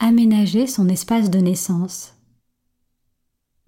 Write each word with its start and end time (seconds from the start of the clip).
Aménager 0.00 0.68
son 0.68 0.88
espace 0.88 1.28
de 1.28 1.40
naissance. 1.40 2.14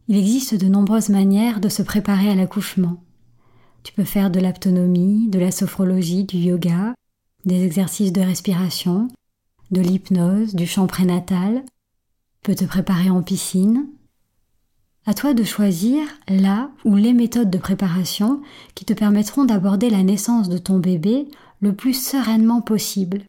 Il 0.07 0.17
existe 0.17 0.55
de 0.55 0.69
nombreuses 0.69 1.09
manières 1.09 1.59
de 1.59 1.69
se 1.69 1.83
préparer 1.83 2.31
à 2.31 2.37
l'accouchement. 2.37 3.03
Tu 3.83 3.93
peux 3.93 4.05
faire 4.05 4.31
de 4.31 4.39
l'aptonomie, 4.39 5.29
de 5.29 5.41
la 5.41 5.51
sophrologie, 5.51 6.23
du 6.23 6.37
yoga, 6.37 6.95
des 7.45 7.65
exercices 7.65 8.13
de 8.13 8.21
respiration, 8.21 9.09
de 9.73 9.81
l'hypnose, 9.81 10.55
du 10.55 10.69
chant 10.69 10.87
prénatal. 10.87 11.65
Tu 12.43 12.53
peux 12.53 12.55
te 12.55 12.65
préparer 12.65 13.11
en 13.11 13.25
piscine. 13.25 13.89
À 15.07 15.15
toi 15.15 15.35
de 15.35 15.43
choisir 15.43 16.07
la 16.29 16.71
ou 16.85 16.95
les 16.95 17.13
méthodes 17.13 17.51
de 17.51 17.59
préparation 17.59 18.41
qui 18.77 18.85
te 18.85 18.93
permettront 18.93 19.47
d'aborder 19.47 19.91
la 19.91 20.05
naissance 20.05 20.49
de 20.49 20.59
ton 20.59 20.79
bébé 20.79 21.27
le 21.61 21.75
plus 21.75 21.95
sereinement 21.95 22.61
possible 22.61 23.23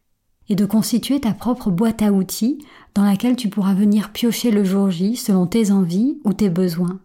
et 0.51 0.55
de 0.55 0.65
constituer 0.65 1.21
ta 1.21 1.33
propre 1.33 1.71
boîte 1.71 2.01
à 2.01 2.11
outils 2.11 2.57
dans 2.93 3.05
laquelle 3.05 3.37
tu 3.37 3.47
pourras 3.47 3.73
venir 3.73 4.11
piocher 4.11 4.51
le 4.51 4.65
jour 4.65 4.91
J 4.91 5.15
selon 5.15 5.47
tes 5.47 5.71
envies 5.71 6.19
ou 6.25 6.33
tes 6.33 6.49
besoins. 6.49 6.99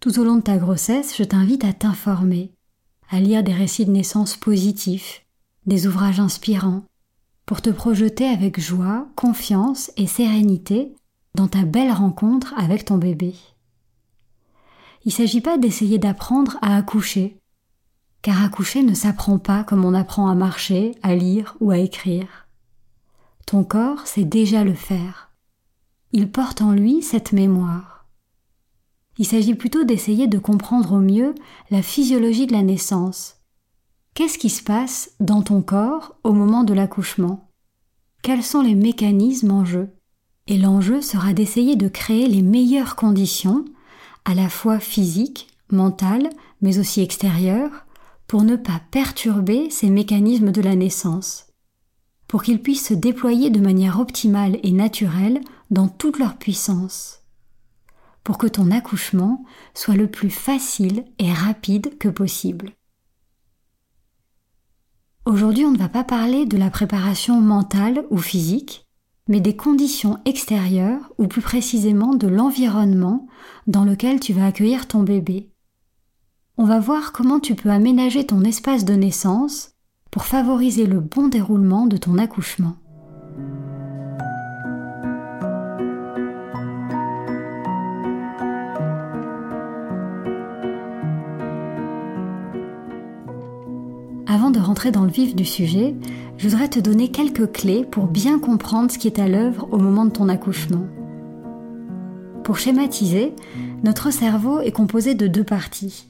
Tout 0.00 0.18
au 0.18 0.24
long 0.24 0.36
de 0.36 0.40
ta 0.40 0.56
grossesse, 0.56 1.14
je 1.14 1.24
t'invite 1.24 1.62
à 1.62 1.74
t'informer, 1.74 2.54
à 3.10 3.20
lire 3.20 3.42
des 3.42 3.52
récits 3.52 3.84
de 3.84 3.90
naissance 3.90 4.34
positifs, 4.34 5.26
des 5.66 5.86
ouvrages 5.86 6.20
inspirants, 6.20 6.84
pour 7.44 7.60
te 7.60 7.68
projeter 7.68 8.26
avec 8.26 8.58
joie, 8.58 9.06
confiance 9.14 9.92
et 9.98 10.06
sérénité 10.06 10.94
dans 11.34 11.48
ta 11.48 11.64
belle 11.64 11.92
rencontre 11.92 12.54
avec 12.56 12.86
ton 12.86 12.96
bébé. 12.96 13.34
Il 15.04 15.08
ne 15.08 15.12
s'agit 15.12 15.42
pas 15.42 15.58
d'essayer 15.58 15.98
d'apprendre 15.98 16.56
à 16.62 16.78
accoucher, 16.78 17.36
car 18.26 18.42
accoucher 18.42 18.82
ne 18.82 18.92
s'apprend 18.92 19.38
pas 19.38 19.62
comme 19.62 19.84
on 19.84 19.94
apprend 19.94 20.28
à 20.28 20.34
marcher, 20.34 20.96
à 21.04 21.14
lire 21.14 21.56
ou 21.60 21.70
à 21.70 21.78
écrire. 21.78 22.48
Ton 23.46 23.62
corps 23.62 24.08
sait 24.08 24.24
déjà 24.24 24.64
le 24.64 24.74
faire. 24.74 25.30
Il 26.10 26.28
porte 26.32 26.60
en 26.60 26.72
lui 26.72 27.02
cette 27.02 27.30
mémoire. 27.30 28.08
Il 29.16 29.26
s'agit 29.26 29.54
plutôt 29.54 29.84
d'essayer 29.84 30.26
de 30.26 30.40
comprendre 30.40 30.94
au 30.94 30.98
mieux 30.98 31.36
la 31.70 31.82
physiologie 31.82 32.48
de 32.48 32.52
la 32.52 32.64
naissance. 32.64 33.36
Qu'est-ce 34.14 34.38
qui 34.38 34.50
se 34.50 34.64
passe 34.64 35.12
dans 35.20 35.42
ton 35.42 35.62
corps 35.62 36.16
au 36.24 36.32
moment 36.32 36.64
de 36.64 36.74
l'accouchement? 36.74 37.48
Quels 38.22 38.42
sont 38.42 38.60
les 38.60 38.74
mécanismes 38.74 39.52
en 39.52 39.64
jeu? 39.64 39.88
Et 40.48 40.58
l'enjeu 40.58 41.00
sera 41.00 41.32
d'essayer 41.32 41.76
de 41.76 41.86
créer 41.86 42.26
les 42.26 42.42
meilleures 42.42 42.96
conditions, 42.96 43.64
à 44.24 44.34
la 44.34 44.48
fois 44.48 44.80
physiques, 44.80 45.46
mentales, 45.70 46.30
mais 46.60 46.80
aussi 46.80 47.02
extérieures, 47.02 47.85
pour 48.26 48.42
ne 48.42 48.56
pas 48.56 48.80
perturber 48.90 49.70
ces 49.70 49.90
mécanismes 49.90 50.50
de 50.50 50.60
la 50.60 50.74
naissance, 50.74 51.46
pour 52.28 52.42
qu'ils 52.42 52.60
puissent 52.60 52.88
se 52.88 52.94
déployer 52.94 53.50
de 53.50 53.60
manière 53.60 54.00
optimale 54.00 54.58
et 54.62 54.72
naturelle 54.72 55.40
dans 55.70 55.88
toute 55.88 56.18
leur 56.18 56.36
puissance, 56.36 57.22
pour 58.24 58.38
que 58.38 58.46
ton 58.46 58.70
accouchement 58.70 59.44
soit 59.74 59.94
le 59.94 60.10
plus 60.10 60.30
facile 60.30 61.04
et 61.18 61.32
rapide 61.32 61.96
que 61.98 62.08
possible. 62.08 62.72
Aujourd'hui, 65.24 65.64
on 65.64 65.72
ne 65.72 65.78
va 65.78 65.88
pas 65.88 66.04
parler 66.04 66.46
de 66.46 66.56
la 66.56 66.70
préparation 66.70 67.40
mentale 67.40 68.04
ou 68.10 68.18
physique, 68.18 68.86
mais 69.28 69.40
des 69.40 69.56
conditions 69.56 70.18
extérieures 70.24 71.12
ou 71.18 71.26
plus 71.26 71.42
précisément 71.42 72.14
de 72.14 72.28
l'environnement 72.28 73.26
dans 73.66 73.84
lequel 73.84 74.20
tu 74.20 74.32
vas 74.32 74.46
accueillir 74.46 74.86
ton 74.86 75.02
bébé 75.02 75.50
on 76.58 76.64
va 76.64 76.80
voir 76.80 77.12
comment 77.12 77.38
tu 77.38 77.54
peux 77.54 77.68
aménager 77.68 78.24
ton 78.24 78.42
espace 78.42 78.86
de 78.86 78.94
naissance 78.94 79.72
pour 80.10 80.24
favoriser 80.24 80.86
le 80.86 81.00
bon 81.00 81.28
déroulement 81.28 81.86
de 81.86 81.98
ton 81.98 82.16
accouchement. 82.16 82.76
Avant 94.26 94.50
de 94.50 94.58
rentrer 94.58 94.90
dans 94.90 95.04
le 95.04 95.10
vif 95.10 95.36
du 95.36 95.44
sujet, 95.44 95.94
je 96.38 96.48
voudrais 96.48 96.68
te 96.68 96.80
donner 96.80 97.10
quelques 97.10 97.52
clés 97.52 97.84
pour 97.84 98.06
bien 98.06 98.38
comprendre 98.38 98.90
ce 98.90 98.98
qui 98.98 99.08
est 99.08 99.18
à 99.18 99.28
l'œuvre 99.28 99.68
au 99.72 99.78
moment 99.78 100.06
de 100.06 100.10
ton 100.10 100.30
accouchement. 100.30 100.86
Pour 102.44 102.58
schématiser, 102.58 103.34
notre 103.82 104.10
cerveau 104.10 104.60
est 104.60 104.72
composé 104.72 105.14
de 105.14 105.26
deux 105.26 105.44
parties 105.44 106.06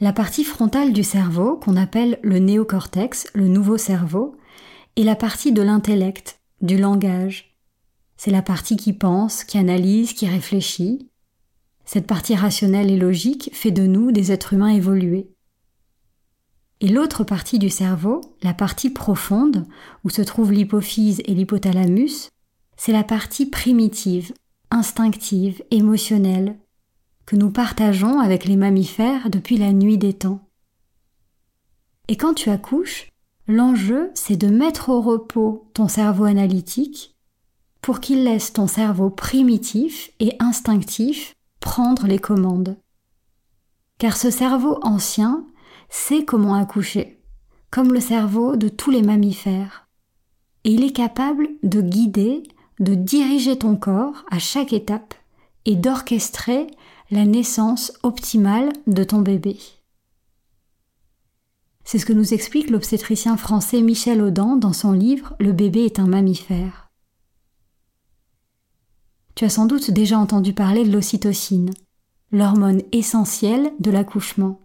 la 0.00 0.14
partie 0.14 0.44
frontale 0.44 0.92
du 0.92 1.04
cerveau, 1.04 1.56
qu'on 1.56 1.76
appelle 1.76 2.18
le 2.22 2.38
néocortex, 2.38 3.28
le 3.34 3.48
nouveau 3.48 3.76
cerveau, 3.76 4.34
et 4.96 5.04
la 5.04 5.14
partie 5.14 5.52
de 5.52 5.60
l'intellect, 5.60 6.40
du 6.62 6.78
langage. 6.78 7.56
C'est 8.16 8.30
la 8.30 8.42
partie 8.42 8.76
qui 8.76 8.92
pense, 8.92 9.44
qui 9.44 9.58
analyse, 9.58 10.14
qui 10.14 10.26
réfléchit. 10.26 11.10
Cette 11.84 12.06
partie 12.06 12.34
rationnelle 12.34 12.90
et 12.90 12.96
logique 12.96 13.50
fait 13.52 13.70
de 13.70 13.86
nous 13.86 14.10
des 14.10 14.32
êtres 14.32 14.54
humains 14.54 14.68
évolués. 14.68 15.30
Et 16.80 16.88
l'autre 16.88 17.24
partie 17.24 17.58
du 17.58 17.68
cerveau, 17.68 18.22
la 18.42 18.54
partie 18.54 18.90
profonde, 18.90 19.66
où 20.04 20.10
se 20.10 20.22
trouvent 20.22 20.52
l'hypophyse 20.52 21.20
et 21.26 21.34
l'hypothalamus, 21.34 22.30
c'est 22.76 22.92
la 22.92 23.04
partie 23.04 23.44
primitive, 23.44 24.32
instinctive, 24.70 25.62
émotionnelle, 25.70 26.58
que 27.30 27.36
nous 27.36 27.52
partageons 27.52 28.18
avec 28.18 28.44
les 28.44 28.56
mammifères 28.56 29.30
depuis 29.30 29.56
la 29.56 29.72
nuit 29.72 29.98
des 29.98 30.14
temps. 30.14 30.40
Et 32.08 32.16
quand 32.16 32.34
tu 32.34 32.50
accouches, 32.50 33.06
l'enjeu 33.46 34.10
c'est 34.14 34.34
de 34.34 34.48
mettre 34.48 34.88
au 34.88 35.00
repos 35.00 35.70
ton 35.72 35.86
cerveau 35.86 36.24
analytique 36.24 37.14
pour 37.82 38.00
qu'il 38.00 38.24
laisse 38.24 38.52
ton 38.52 38.66
cerveau 38.66 39.10
primitif 39.10 40.10
et 40.18 40.34
instinctif 40.40 41.36
prendre 41.60 42.08
les 42.08 42.18
commandes. 42.18 42.76
Car 43.98 44.16
ce 44.16 44.32
cerveau 44.32 44.80
ancien 44.82 45.46
sait 45.88 46.24
comment 46.24 46.56
accoucher, 46.56 47.22
comme 47.70 47.92
le 47.92 48.00
cerveau 48.00 48.56
de 48.56 48.68
tous 48.68 48.90
les 48.90 49.02
mammifères. 49.02 49.86
Et 50.64 50.72
il 50.72 50.82
est 50.82 50.96
capable 50.96 51.46
de 51.62 51.80
guider, 51.80 52.42
de 52.80 52.96
diriger 52.96 53.56
ton 53.56 53.76
corps 53.76 54.24
à 54.32 54.40
chaque 54.40 54.72
étape 54.72 55.14
et 55.64 55.76
d'orchestrer 55.76 56.66
la 57.10 57.24
naissance 57.24 57.92
optimale 58.04 58.72
de 58.86 59.02
ton 59.02 59.20
bébé. 59.20 59.58
C'est 61.84 61.98
ce 61.98 62.06
que 62.06 62.12
nous 62.12 62.34
explique 62.34 62.70
l'obstétricien 62.70 63.36
français 63.36 63.80
Michel 63.80 64.22
Audin 64.22 64.54
dans 64.56 64.72
son 64.72 64.92
livre 64.92 65.34
Le 65.40 65.52
bébé 65.52 65.84
est 65.84 65.98
un 65.98 66.06
mammifère. 66.06 66.88
Tu 69.34 69.44
as 69.44 69.50
sans 69.50 69.66
doute 69.66 69.90
déjà 69.90 70.18
entendu 70.18 70.52
parler 70.52 70.84
de 70.84 70.92
l'ocytocine, 70.92 71.70
l'hormone 72.30 72.82
essentielle 72.92 73.72
de 73.80 73.90
l'accouchement. 73.90 74.60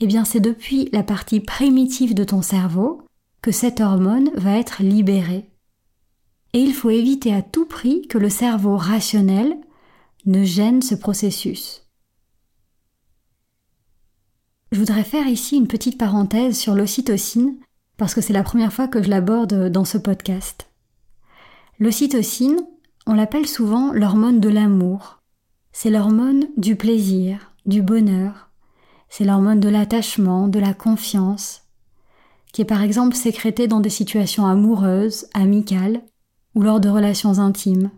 Eh 0.00 0.06
bien, 0.06 0.26
c'est 0.26 0.40
depuis 0.40 0.90
la 0.92 1.02
partie 1.02 1.40
primitive 1.40 2.14
de 2.14 2.24
ton 2.24 2.42
cerveau 2.42 3.02
que 3.40 3.52
cette 3.52 3.80
hormone 3.80 4.30
va 4.34 4.58
être 4.58 4.82
libérée. 4.82 5.48
Et 6.52 6.58
il 6.58 6.74
faut 6.74 6.90
éviter 6.90 7.32
à 7.32 7.40
tout 7.40 7.64
prix 7.64 8.06
que 8.08 8.18
le 8.18 8.28
cerveau 8.28 8.76
rationnel 8.76 9.56
ne 10.26 10.44
gêne 10.44 10.82
ce 10.82 10.94
processus. 10.94 11.86
Je 14.72 14.78
voudrais 14.78 15.04
faire 15.04 15.26
ici 15.26 15.56
une 15.56 15.66
petite 15.66 15.98
parenthèse 15.98 16.56
sur 16.56 16.74
l'ocytocine 16.74 17.56
parce 17.96 18.14
que 18.14 18.20
c'est 18.20 18.32
la 18.32 18.44
première 18.44 18.72
fois 18.72 18.88
que 18.88 19.02
je 19.02 19.10
l'aborde 19.10 19.68
dans 19.70 19.84
ce 19.84 19.98
podcast. 19.98 20.70
L'ocytocine, 21.78 22.60
on 23.06 23.14
l'appelle 23.14 23.46
souvent 23.46 23.92
l'hormone 23.92 24.40
de 24.40 24.48
l'amour. 24.48 25.20
C'est 25.72 25.90
l'hormone 25.90 26.46
du 26.56 26.76
plaisir, 26.76 27.52
du 27.66 27.82
bonheur. 27.82 28.50
C'est 29.08 29.24
l'hormone 29.24 29.60
de 29.60 29.68
l'attachement, 29.68 30.46
de 30.46 30.58
la 30.58 30.72
confiance, 30.72 31.62
qui 32.52 32.62
est 32.62 32.66
par 32.66 32.82
exemple 32.82 33.16
sécrétée 33.16 33.66
dans 33.66 33.80
des 33.80 33.90
situations 33.90 34.46
amoureuses, 34.46 35.26
amicales 35.34 36.02
ou 36.54 36.62
lors 36.62 36.80
de 36.80 36.88
relations 36.88 37.38
intimes. 37.38 37.90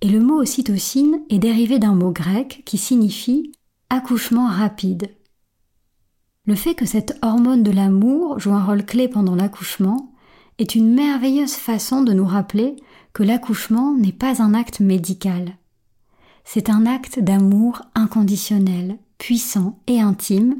Et 0.00 0.08
le 0.08 0.20
mot 0.20 0.40
ocytocine 0.40 1.22
est 1.28 1.38
dérivé 1.38 1.78
d'un 1.78 1.94
mot 1.94 2.12
grec 2.12 2.62
qui 2.64 2.78
signifie 2.78 3.52
accouchement 3.90 4.46
rapide. 4.46 5.14
Le 6.44 6.54
fait 6.54 6.74
que 6.74 6.86
cette 6.86 7.18
hormone 7.20 7.62
de 7.62 7.70
l'amour 7.70 8.38
joue 8.38 8.54
un 8.54 8.64
rôle 8.64 8.84
clé 8.84 9.08
pendant 9.08 9.34
l'accouchement 9.34 10.12
est 10.58 10.74
une 10.74 10.94
merveilleuse 10.94 11.54
façon 11.54 12.02
de 12.02 12.12
nous 12.12 12.24
rappeler 12.24 12.76
que 13.12 13.22
l'accouchement 13.22 13.94
n'est 13.94 14.12
pas 14.12 14.42
un 14.42 14.54
acte 14.54 14.80
médical. 14.80 15.56
C'est 16.44 16.70
un 16.70 16.86
acte 16.86 17.18
d'amour 17.18 17.82
inconditionnel, 17.94 18.98
puissant 19.18 19.80
et 19.86 20.00
intime 20.00 20.56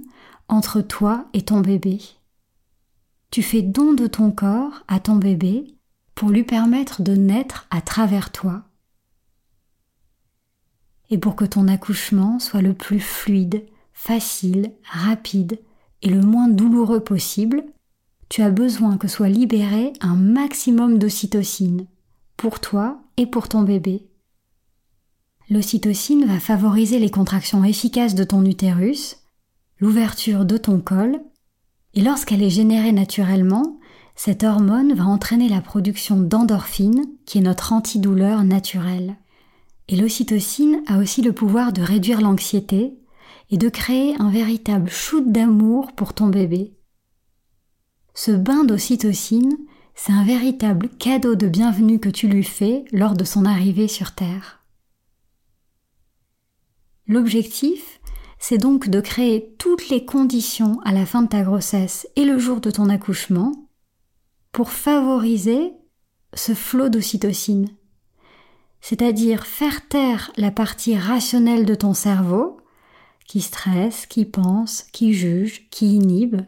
entre 0.49 0.81
toi 0.81 1.26
et 1.32 1.43
ton 1.43 1.61
bébé. 1.61 2.00
Tu 3.31 3.43
fais 3.43 3.62
don 3.62 3.94
de 3.94 4.06
ton 4.06 4.31
corps 4.31 4.82
à 4.88 5.00
ton 5.00 5.17
bébé 5.17 5.75
pour 6.14 6.31
lui 6.31 6.44
permettre 6.44 7.02
de 7.02 7.14
naître 7.14 7.67
à 7.70 7.81
travers 7.81 8.32
toi. 8.32 8.68
Et 11.10 11.19
pour 11.19 11.37
que 11.37 11.44
ton 11.44 11.69
accouchement 11.69 12.38
soit 12.38 12.62
le 12.62 12.75
plus 12.75 13.00
fluide, 13.00 13.64
facile, 13.93 14.72
rapide 14.84 15.58
et 16.02 16.08
le 16.08 16.20
moins 16.20 16.49
douloureux 16.49 17.00
possible, 17.00 17.64
tu 18.28 18.43
as 18.43 18.50
besoin 18.50 18.99
que 18.99 19.08
soit 19.08 19.28
libéré 19.28 19.93
un 20.00 20.14
maximum 20.14 20.99
d'ocytocine 20.99 21.87
pour 22.37 22.60
toi 22.60 23.00
et 23.16 23.26
pour 23.26 23.49
ton 23.49 23.62
bébé. 23.62 24.06
L'ocytocine 25.50 26.26
va 26.26 26.38
favoriser 26.38 26.99
les 26.99 27.10
contractions 27.10 27.64
efficaces 27.64 28.14
de 28.14 28.25
ton 28.25 28.44
utérus, 28.44 29.16
l'ouverture 29.81 30.44
de 30.44 30.58
ton 30.58 30.78
col, 30.78 31.20
et 31.94 32.02
lorsqu'elle 32.02 32.43
est 32.43 32.50
générée 32.50 32.93
naturellement, 32.93 33.78
cette 34.14 34.44
hormone 34.44 34.93
va 34.93 35.05
entraîner 35.06 35.49
la 35.49 35.60
production 35.60 36.20
d'endorphine, 36.20 37.06
qui 37.25 37.38
est 37.38 37.43
notre 37.43 37.72
antidouleur 37.72 38.44
naturelle. 38.44 39.16
Et 39.88 39.96
l'ocytocine 39.96 40.82
a 40.87 40.99
aussi 40.99 41.23
le 41.23 41.32
pouvoir 41.32 41.73
de 41.73 41.82
réduire 41.82 42.20
l'anxiété 42.20 42.99
et 43.50 43.56
de 43.56 43.69
créer 43.69 44.14
un 44.20 44.31
véritable 44.31 44.90
shoot 44.90 45.31
d'amour 45.32 45.93
pour 45.93 46.12
ton 46.12 46.26
bébé. 46.29 46.75
Ce 48.14 48.31
bain 48.31 48.64
d'ocytocine, 48.64 49.56
c'est 49.94 50.12
un 50.12 50.25
véritable 50.25 50.88
cadeau 50.99 51.35
de 51.35 51.49
bienvenue 51.49 51.99
que 51.99 52.08
tu 52.08 52.29
lui 52.29 52.44
fais 52.44 52.85
lors 52.93 53.14
de 53.14 53.25
son 53.25 53.44
arrivée 53.44 53.88
sur 53.88 54.14
Terre. 54.14 54.64
L'objectif, 57.06 58.00
c'est 58.38 58.58
donc 58.58 58.88
de 58.88 59.00
créer 59.00 59.55
toutes 59.58 59.88
les 59.88 60.05
conditions 60.05 60.79
à 60.84 60.93
la 60.93 61.06
fin 61.06 61.23
de 61.23 61.29
ta 61.29 61.43
grossesse 61.43 62.06
et 62.17 62.25
le 62.25 62.38
jour 62.38 62.61
de 62.61 62.70
ton 62.70 62.91
accouchement 62.91 63.70
pour 64.52 64.70
favoriser 64.70 65.73
ce 66.34 66.52
flot 66.52 66.91
d'ocytocine, 66.91 67.69
c'est-à-dire 68.80 69.46
faire 69.46 69.86
taire 69.88 70.30
la 70.36 70.50
partie 70.50 70.96
rationnelle 70.96 71.64
de 71.64 71.75
ton 71.75 71.94
cerveau, 71.94 72.58
qui 73.26 73.40
stresse, 73.40 74.06
qui 74.06 74.25
pense, 74.25 74.86
qui 74.92 75.12
juge, 75.12 75.69
qui 75.70 75.96
inhibe, 75.96 76.40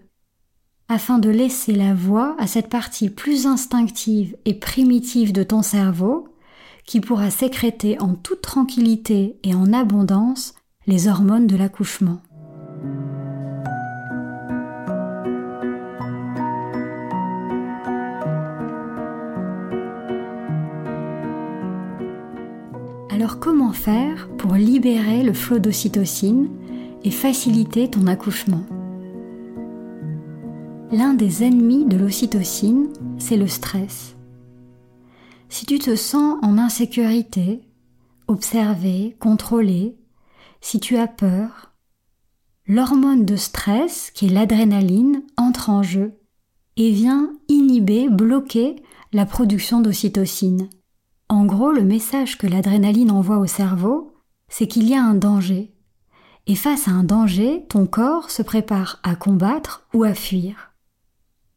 afin 0.88 1.18
de 1.18 1.30
laisser 1.30 1.72
la 1.72 1.94
voix 1.94 2.34
à 2.38 2.46
cette 2.46 2.68
partie 2.68 3.10
plus 3.10 3.46
instinctive 3.46 4.36
et 4.44 4.54
primitive 4.54 5.32
de 5.32 5.42
ton 5.42 5.62
cerveau, 5.62 6.26
qui 6.84 7.00
pourra 7.00 7.30
sécréter 7.30 8.00
en 8.00 8.14
toute 8.14 8.42
tranquillité 8.42 9.38
et 9.44 9.54
en 9.54 9.72
abondance 9.72 10.54
les 10.86 11.06
hormones 11.06 11.46
de 11.46 11.56
l'accouchement. 11.56 12.20
Alors 23.20 23.38
comment 23.38 23.74
faire 23.74 24.30
pour 24.38 24.54
libérer 24.54 25.22
le 25.22 25.34
flot 25.34 25.58
d'ocytocine 25.58 26.48
et 27.04 27.10
faciliter 27.10 27.90
ton 27.90 28.06
accouchement? 28.06 28.64
L'un 30.90 31.12
des 31.12 31.44
ennemis 31.44 31.84
de 31.84 31.98
l'ocytocine, 31.98 32.88
c'est 33.18 33.36
le 33.36 33.46
stress. 33.46 34.16
Si 35.50 35.66
tu 35.66 35.78
te 35.78 35.96
sens 35.96 36.38
en 36.40 36.56
insécurité, 36.56 37.60
observé, 38.26 39.18
contrôlé, 39.20 39.98
si 40.62 40.80
tu 40.80 40.96
as 40.96 41.06
peur, 41.06 41.74
l'hormone 42.66 43.26
de 43.26 43.36
stress, 43.36 44.10
qui 44.14 44.28
est 44.28 44.30
l'adrénaline, 44.30 45.24
entre 45.36 45.68
en 45.68 45.82
jeu 45.82 46.14
et 46.78 46.90
vient 46.90 47.34
inhiber, 47.48 48.08
bloquer 48.08 48.76
la 49.12 49.26
production 49.26 49.82
d'ocytocine. 49.82 50.70
En 51.30 51.44
gros, 51.44 51.70
le 51.70 51.84
message 51.84 52.38
que 52.38 52.48
l'adrénaline 52.48 53.12
envoie 53.12 53.38
au 53.38 53.46
cerveau, 53.46 54.12
c'est 54.48 54.66
qu'il 54.66 54.88
y 54.88 54.96
a 54.96 55.02
un 55.04 55.14
danger. 55.14 55.72
Et 56.48 56.56
face 56.56 56.88
à 56.88 56.90
un 56.90 57.04
danger, 57.04 57.66
ton 57.68 57.86
corps 57.86 58.32
se 58.32 58.42
prépare 58.42 58.98
à 59.04 59.14
combattre 59.14 59.86
ou 59.94 60.02
à 60.02 60.12
fuir. 60.12 60.72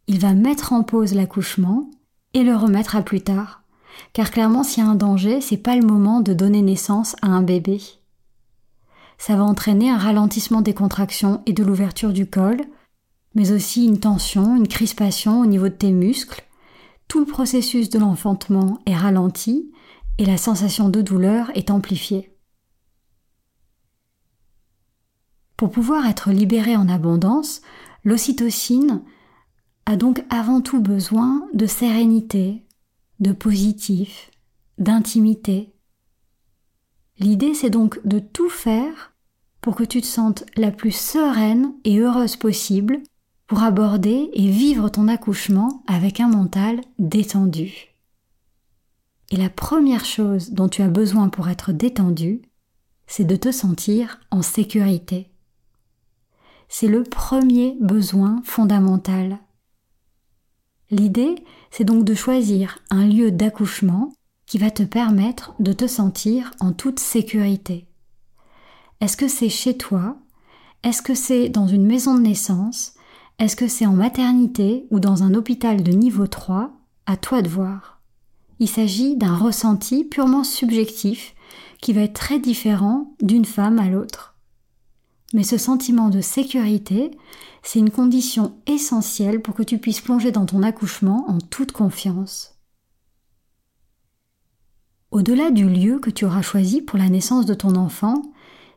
Il 0.05 0.19
va 0.19 0.33
mettre 0.33 0.73
en 0.73 0.83
pause 0.83 1.15
l'accouchement 1.15 1.89
et 2.35 2.43
le 2.43 2.55
remettre 2.55 2.95
à 2.95 3.01
plus 3.01 3.21
tard. 3.21 3.63
Car 4.13 4.29
clairement, 4.29 4.61
s'il 4.61 4.83
y 4.83 4.85
a 4.85 4.89
un 4.91 4.95
danger, 4.95 5.41
c'est 5.41 5.57
pas 5.57 5.75
le 5.75 5.87
moment 5.87 6.21
de 6.21 6.33
donner 6.33 6.61
naissance 6.61 7.15
à 7.23 7.27
un 7.29 7.41
bébé. 7.41 7.81
Ça 9.17 9.35
va 9.35 9.43
entraîner 9.43 9.89
un 9.89 9.97
ralentissement 9.97 10.61
des 10.61 10.75
contractions 10.75 11.41
et 11.47 11.53
de 11.53 11.63
l'ouverture 11.63 12.13
du 12.13 12.27
col, 12.27 12.61
mais 13.33 13.51
aussi 13.51 13.85
une 13.85 13.99
tension, 13.99 14.55
une 14.55 14.67
crispation 14.67 15.41
au 15.41 15.47
niveau 15.47 15.69
de 15.69 15.73
tes 15.73 15.91
muscles, 15.91 16.43
tout 17.07 17.19
le 17.19 17.25
processus 17.25 17.89
de 17.89 17.99
l'enfantement 17.99 18.79
est 18.85 18.95
ralenti 18.95 19.71
et 20.17 20.25
la 20.25 20.37
sensation 20.37 20.89
de 20.89 21.01
douleur 21.01 21.51
est 21.55 21.71
amplifiée. 21.71 22.35
Pour 25.57 25.71
pouvoir 25.71 26.07
être 26.07 26.31
libéré 26.31 26.75
en 26.75 26.89
abondance, 26.89 27.61
l'ocytocine 28.03 29.03
a 29.85 29.95
donc 29.95 30.23
avant 30.29 30.61
tout 30.61 30.81
besoin 30.81 31.47
de 31.53 31.65
sérénité, 31.65 32.65
de 33.19 33.31
positif, 33.31 34.31
d'intimité. 34.77 35.73
L'idée 37.19 37.53
c'est 37.53 37.69
donc 37.69 38.05
de 38.05 38.19
tout 38.19 38.49
faire 38.49 39.13
pour 39.61 39.75
que 39.75 39.83
tu 39.83 40.01
te 40.01 40.07
sentes 40.07 40.43
la 40.57 40.71
plus 40.71 40.95
sereine 40.95 41.73
et 41.85 41.99
heureuse 41.99 42.35
possible 42.35 43.01
pour 43.47 43.63
aborder 43.63 44.29
et 44.33 44.49
vivre 44.49 44.89
ton 44.89 45.07
accouchement 45.07 45.83
avec 45.87 46.19
un 46.19 46.27
mental 46.27 46.81
détendu. 46.99 47.93
Et 49.31 49.37
la 49.37 49.49
première 49.49 50.05
chose 50.05 50.51
dont 50.51 50.69
tu 50.69 50.81
as 50.81 50.89
besoin 50.89 51.29
pour 51.29 51.49
être 51.49 51.71
détendu, 51.71 52.41
c'est 53.07 53.25
de 53.25 53.35
te 53.35 53.51
sentir 53.51 54.19
en 54.31 54.41
sécurité. 54.41 55.31
C'est 56.69 56.87
le 56.87 57.03
premier 57.03 57.77
besoin 57.81 58.41
fondamental. 58.43 59.39
L'idée, 60.89 61.35
c'est 61.71 61.83
donc 61.83 62.05
de 62.05 62.13
choisir 62.13 62.79
un 62.89 63.05
lieu 63.05 63.31
d'accouchement 63.31 64.13
qui 64.45 64.57
va 64.57 64.71
te 64.71 64.83
permettre 64.83 65.55
de 65.59 65.73
te 65.73 65.87
sentir 65.87 66.51
en 66.59 66.73
toute 66.73 66.99
sécurité. 66.99 67.87
Est-ce 69.01 69.17
que 69.17 69.27
c'est 69.27 69.49
chez 69.49 69.77
toi? 69.77 70.17
Est-ce 70.83 71.01
que 71.01 71.15
c'est 71.15 71.49
dans 71.49 71.67
une 71.67 71.85
maison 71.85 72.15
de 72.15 72.21
naissance? 72.21 72.92
Est-ce 73.39 73.55
que 73.55 73.67
c'est 73.67 73.85
en 73.85 73.93
maternité 73.93 74.85
ou 74.91 74.99
dans 74.99 75.23
un 75.23 75.33
hôpital 75.33 75.83
de 75.83 75.91
niveau 75.91 76.27
3 76.27 76.71
À 77.05 77.17
toi 77.17 77.41
de 77.41 77.49
voir. 77.49 78.01
Il 78.59 78.69
s'agit 78.69 79.15
d'un 79.15 79.35
ressenti 79.35 80.03
purement 80.03 80.43
subjectif 80.43 81.35
qui 81.81 81.93
va 81.93 82.01
être 82.01 82.13
très 82.13 82.39
différent 82.39 83.13
d'une 83.21 83.45
femme 83.45 83.79
à 83.79 83.89
l'autre. 83.89 84.35
Mais 85.33 85.43
ce 85.43 85.57
sentiment 85.57 86.09
de 86.09 86.21
sécurité, 86.21 87.11
c'est 87.63 87.79
une 87.79 87.89
condition 87.89 88.55
essentielle 88.67 89.41
pour 89.41 89.55
que 89.55 89.63
tu 89.63 89.79
puisses 89.79 90.01
plonger 90.01 90.31
dans 90.31 90.45
ton 90.45 90.61
accouchement 90.61 91.25
en 91.27 91.39
toute 91.39 91.71
confiance. 91.71 92.53
Au-delà 95.11 95.51
du 95.51 95.67
lieu 95.67 95.99
que 95.99 96.09
tu 96.09 96.25
auras 96.25 96.41
choisi 96.41 96.81
pour 96.81 96.97
la 96.97 97.09
naissance 97.09 97.45
de 97.45 97.53
ton 97.53 97.75
enfant, 97.75 98.21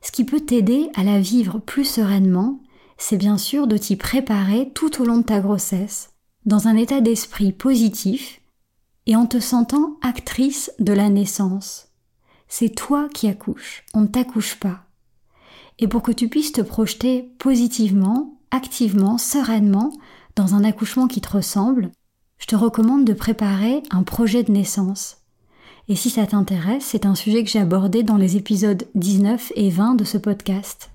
ce 0.03 0.13
qui 0.13 0.25
peut 0.25 0.41
t'aider 0.41 0.89
à 0.95 1.05
la 1.05 1.21
vivre 1.21 1.59
plus 1.59 1.85
sereinement, 1.85 2.61
c'est 2.99 3.17
bien 3.17 3.39
sûr 3.39 3.67
de 3.67 3.77
t'y 3.77 3.97
préparer 3.97 4.71
tout 4.75 5.01
au 5.01 5.05
long 5.05 5.19
de 5.19 5.25
ta 5.25 5.41
grossesse, 5.41 6.11
dans 6.45 6.69
un 6.69 6.77
état 6.77 7.01
d'esprit 7.01 7.53
positif 7.53 8.41
et 9.07 9.17
en 9.17 9.27
te 9.27 9.41
sentant 9.41 9.97
actrice 10.03 10.73
de 10.79 10.93
la 10.93 11.09
naissance. 11.09 11.89
C'est 12.49 12.75
toi 12.75 13.09
qui 13.13 13.29
accouches, 13.29 13.85
on 13.95 14.03
ne 14.03 14.07
t'accouche 14.07 14.57
pas. 14.57 14.85
Et 15.79 15.89
pour 15.89 16.03
que 16.03 16.13
tu 16.13 16.29
puisses 16.29 16.53
te 16.53 16.61
projeter 16.61 17.23
positivement, 17.39 18.39
activement, 18.51 19.19
sereinement 19.19 19.93
dans 20.35 20.55
un 20.55 20.65
accouchement 20.65 21.07
qui 21.07 21.21
te 21.21 21.37
ressemble, 21.37 21.91
je 22.39 22.47
te 22.47 22.57
recommande 22.57 23.05
de 23.05 23.13
préparer 23.13 23.83
un 23.91 24.03
projet 24.03 24.43
de 24.43 24.53
naissance. 24.53 25.19
Et 25.89 25.97
si 25.97 26.11
ça 26.11 26.27
t'intéresse, 26.27 26.85
c'est 26.85 27.07
un 27.07 27.15
sujet 27.15 27.45
que 27.45 27.51
j'ai 27.51 27.61
abordé 27.61 28.03
dans 28.03 28.17
les 28.17 28.37
épisodes 28.37 28.87
19 28.95 29.53
et 29.55 29.71
20 29.71 29.95
de 29.95 30.05
ce 30.05 30.19
podcast. 30.19 30.91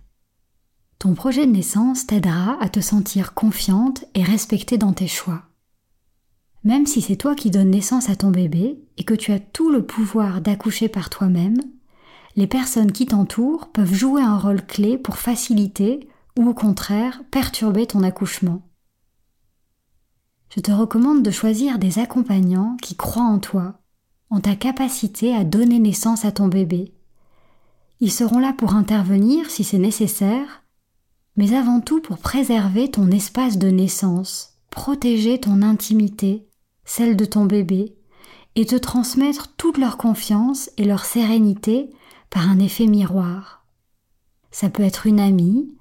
Ton 1.01 1.15
projet 1.15 1.48
de 1.48 1.51
naissance 1.51 2.05
t'aidera 2.05 2.62
à 2.62 2.70
te 2.70 2.79
sentir 2.79 3.34
confiante 3.34 4.05
et 4.13 4.22
respectée 4.22 4.77
dans 4.77 4.93
tes 4.93 5.08
choix. 5.08 5.41
Même 6.63 6.86
si 6.86 7.01
c'est 7.01 7.15
toi 7.15 7.34
qui 7.34 7.50
donnes 7.50 7.72
naissance 7.72 8.12
à 8.12 8.15
ton 8.15 8.29
bébé 8.29 8.79
et 8.98 9.03
que 9.03 9.15
tu 9.15 9.31
as 9.31 9.39
tout 9.39 9.72
le 9.72 9.84
pouvoir 9.84 10.41
d'accoucher 10.41 10.89
par 10.89 11.10
toi-même, 11.10 11.58
les 12.36 12.46
personnes 12.46 12.91
qui 12.91 13.08
t'entourent 13.08 13.72
peuvent 13.72 13.96
jouer 13.96 14.22
un 14.22 14.38
rôle 14.38 14.63
clé 14.63 15.00
pour 15.00 15.17
faciliter 15.17 16.08
ou 16.38 16.48
au 16.48 16.53
contraire 16.53 17.24
perturber 17.31 17.88
ton 17.88 18.03
accouchement. 18.03 18.62
Je 20.55 20.62
te 20.62 20.72
recommande 20.72 21.24
de 21.24 21.31
choisir 21.31 21.79
des 21.79 21.98
accompagnants 21.98 22.77
qui 22.79 22.96
croient 22.96 23.24
en 23.24 23.39
toi, 23.39 23.79
en 24.29 24.39
ta 24.39 24.55
capacité 24.55 25.36
à 25.36 25.46
donner 25.46 25.79
naissance 25.79 26.25
à 26.25 26.31
ton 26.31 26.48
bébé. 26.48 26.93
Ils 28.01 28.12
seront 28.12 28.38
là 28.38 28.53
pour 28.53 28.75
intervenir 28.75 29.50
si 29.50 29.63
c'est 29.63 29.79
nécessaire, 29.79 30.60
mais 31.35 31.53
avant 31.53 31.79
tout 31.79 32.01
pour 32.01 32.17
préserver 32.17 32.91
ton 32.91 33.09
espace 33.11 33.57
de 33.57 33.69
naissance, 33.69 34.57
protéger 34.69 35.39
ton 35.39 35.61
intimité, 35.61 36.47
celle 36.85 37.15
de 37.15 37.25
ton 37.25 37.45
bébé, 37.45 37.95
et 38.55 38.65
te 38.65 38.75
transmettre 38.75 39.53
toute 39.55 39.77
leur 39.77 39.97
confiance 39.97 40.69
et 40.77 40.83
leur 40.83 41.05
sérénité 41.05 41.89
par 42.29 42.50
un 42.50 42.59
effet 42.59 42.88
miroir. 42.88 43.65
Ça 44.51 44.69
peut 44.69 44.83
être 44.83 45.07
une 45.07 45.19
amie, 45.19 45.73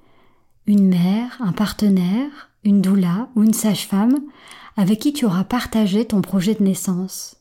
une 0.66 0.88
mère, 0.88 1.36
un 1.40 1.52
partenaire, 1.52 2.50
une 2.62 2.80
doula 2.80 3.28
ou 3.34 3.42
une 3.42 3.54
sage-femme 3.54 4.20
avec 4.76 5.00
qui 5.00 5.12
tu 5.12 5.24
auras 5.24 5.44
partagé 5.44 6.04
ton 6.04 6.22
projet 6.22 6.54
de 6.54 6.62
naissance. 6.62 7.36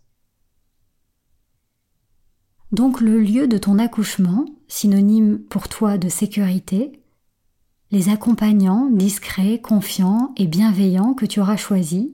Donc 2.72 3.01
le 3.01 3.20
lieu 3.20 3.48
de 3.48 3.58
ton 3.58 3.80
accouchement, 3.80 4.46
synonyme 4.68 5.39
pour 5.39 5.70
toi 5.70 5.98
de 5.98 6.10
sécurité, 6.10 6.99
les 7.91 8.10
accompagnants 8.10 8.89
discrets, 8.91 9.60
confiants 9.60 10.34
et 10.38 10.46
bienveillants 10.46 11.13
que 11.13 11.25
tu 11.25 11.39
auras 11.39 11.58
choisis, 11.58 12.10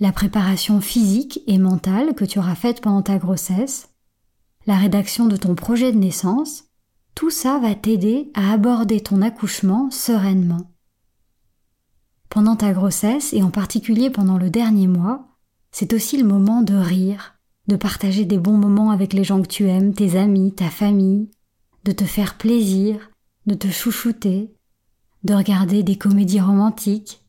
la 0.00 0.12
préparation 0.12 0.80
physique 0.80 1.40
et 1.46 1.58
mentale 1.58 2.14
que 2.14 2.24
tu 2.24 2.38
auras 2.38 2.54
faite 2.54 2.80
pendant 2.80 3.02
ta 3.02 3.18
grossesse, 3.18 3.90
la 4.66 4.76
rédaction 4.76 5.26
de 5.26 5.36
ton 5.36 5.54
projet 5.54 5.92
de 5.92 5.98
naissance, 5.98 6.64
tout 7.14 7.30
ça 7.30 7.58
va 7.58 7.74
t'aider 7.74 8.30
à 8.34 8.52
aborder 8.52 9.00
ton 9.00 9.22
accouchement 9.22 9.90
sereinement. 9.90 10.70
Pendant 12.28 12.56
ta 12.56 12.72
grossesse 12.72 13.32
et 13.32 13.42
en 13.42 13.50
particulier 13.50 14.10
pendant 14.10 14.38
le 14.38 14.50
dernier 14.50 14.86
mois, 14.86 15.26
c'est 15.72 15.92
aussi 15.92 16.16
le 16.16 16.26
moment 16.26 16.62
de 16.62 16.74
rire, 16.74 17.34
de 17.66 17.76
partager 17.76 18.24
des 18.24 18.38
bons 18.38 18.56
moments 18.56 18.90
avec 18.90 19.12
les 19.12 19.24
gens 19.24 19.42
que 19.42 19.48
tu 19.48 19.68
aimes, 19.68 19.94
tes 19.94 20.16
amis, 20.16 20.54
ta 20.54 20.70
famille, 20.70 21.30
de 21.84 21.92
te 21.92 22.04
faire 22.04 22.36
plaisir, 22.36 23.10
de 23.46 23.54
te 23.54 23.68
chouchouter, 23.68 24.54
de 25.24 25.34
regarder 25.34 25.82
des 25.82 25.96
comédies 25.96 26.40
romantiques, 26.40 27.20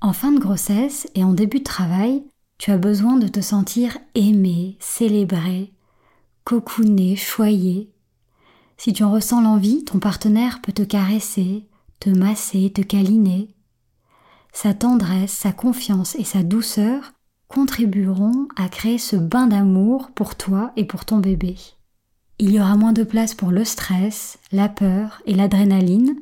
en 0.00 0.12
fin 0.12 0.32
de 0.32 0.38
grossesse 0.38 1.08
et 1.14 1.24
en 1.24 1.32
début 1.32 1.58
de 1.58 1.64
travail, 1.64 2.24
tu 2.58 2.70
as 2.70 2.78
besoin 2.78 3.16
de 3.16 3.28
te 3.28 3.40
sentir 3.40 3.98
aimé, 4.14 4.76
célébré, 4.80 5.72
cocooné, 6.44 7.16
choyé. 7.16 7.92
Si 8.76 8.92
tu 8.92 9.04
en 9.04 9.10
ressens 9.10 9.42
l'envie, 9.42 9.84
ton 9.84 9.98
partenaire 9.98 10.60
peut 10.62 10.72
te 10.72 10.82
caresser, 10.82 11.66
te 12.00 12.10
masser, 12.10 12.72
te 12.72 12.82
câliner. 12.82 13.48
Sa 14.52 14.74
tendresse, 14.74 15.32
sa 15.32 15.52
confiance 15.52 16.14
et 16.16 16.24
sa 16.24 16.42
douceur 16.42 17.12
contribueront 17.48 18.48
à 18.56 18.68
créer 18.68 18.98
ce 18.98 19.16
bain 19.16 19.46
d'amour 19.46 20.10
pour 20.14 20.34
toi 20.34 20.72
et 20.76 20.84
pour 20.84 21.04
ton 21.04 21.18
bébé. 21.18 21.56
Il 22.38 22.50
y 22.50 22.60
aura 22.60 22.76
moins 22.76 22.92
de 22.92 23.04
place 23.04 23.34
pour 23.34 23.50
le 23.50 23.64
stress, 23.64 24.38
la 24.52 24.68
peur 24.68 25.22
et 25.26 25.34
l'adrénaline, 25.34 26.16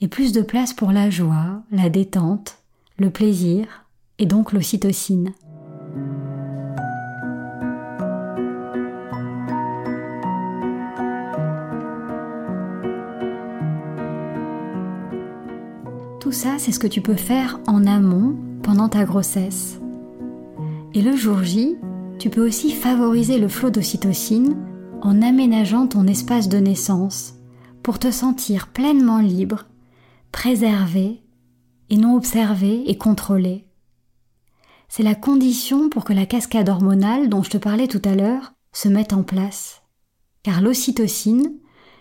et 0.00 0.08
plus 0.08 0.32
de 0.32 0.42
place 0.42 0.72
pour 0.72 0.92
la 0.92 1.10
joie, 1.10 1.62
la 1.70 1.88
détente, 1.88 2.58
le 2.98 3.10
plaisir 3.10 3.86
et 4.18 4.26
donc 4.26 4.52
l'ocytocine. 4.52 5.32
Tout 16.20 16.32
ça, 16.32 16.58
c'est 16.58 16.72
ce 16.72 16.78
que 16.78 16.86
tu 16.86 17.00
peux 17.00 17.14
faire 17.14 17.58
en 17.66 17.86
amont 17.86 18.36
pendant 18.62 18.88
ta 18.88 19.04
grossesse. 19.04 19.80
Et 20.94 21.00
le 21.00 21.16
jour 21.16 21.42
J, 21.42 21.76
tu 22.18 22.28
peux 22.28 22.46
aussi 22.46 22.72
favoriser 22.72 23.38
le 23.38 23.48
flot 23.48 23.70
d'ocytocine 23.70 24.56
en 25.00 25.22
aménageant 25.22 25.86
ton 25.86 26.06
espace 26.06 26.48
de 26.48 26.58
naissance 26.58 27.34
pour 27.82 27.98
te 27.98 28.10
sentir 28.10 28.66
pleinement 28.68 29.20
libre, 29.20 29.66
préservé 30.32 31.22
et 31.90 31.96
non 31.96 32.16
observé 32.16 32.88
et 32.90 32.98
contrôlé. 32.98 33.66
C'est 34.88 35.02
la 35.02 35.14
condition 35.14 35.88
pour 35.90 36.04
que 36.04 36.12
la 36.12 36.26
cascade 36.26 36.68
hormonale 36.68 37.28
dont 37.28 37.42
je 37.42 37.50
te 37.50 37.58
parlais 37.58 37.88
tout 37.88 38.02
à 38.04 38.14
l'heure 38.14 38.52
se 38.72 38.88
mette 38.88 39.12
en 39.12 39.22
place. 39.22 39.82
Car 40.42 40.60
l'ocytocine, 40.60 41.52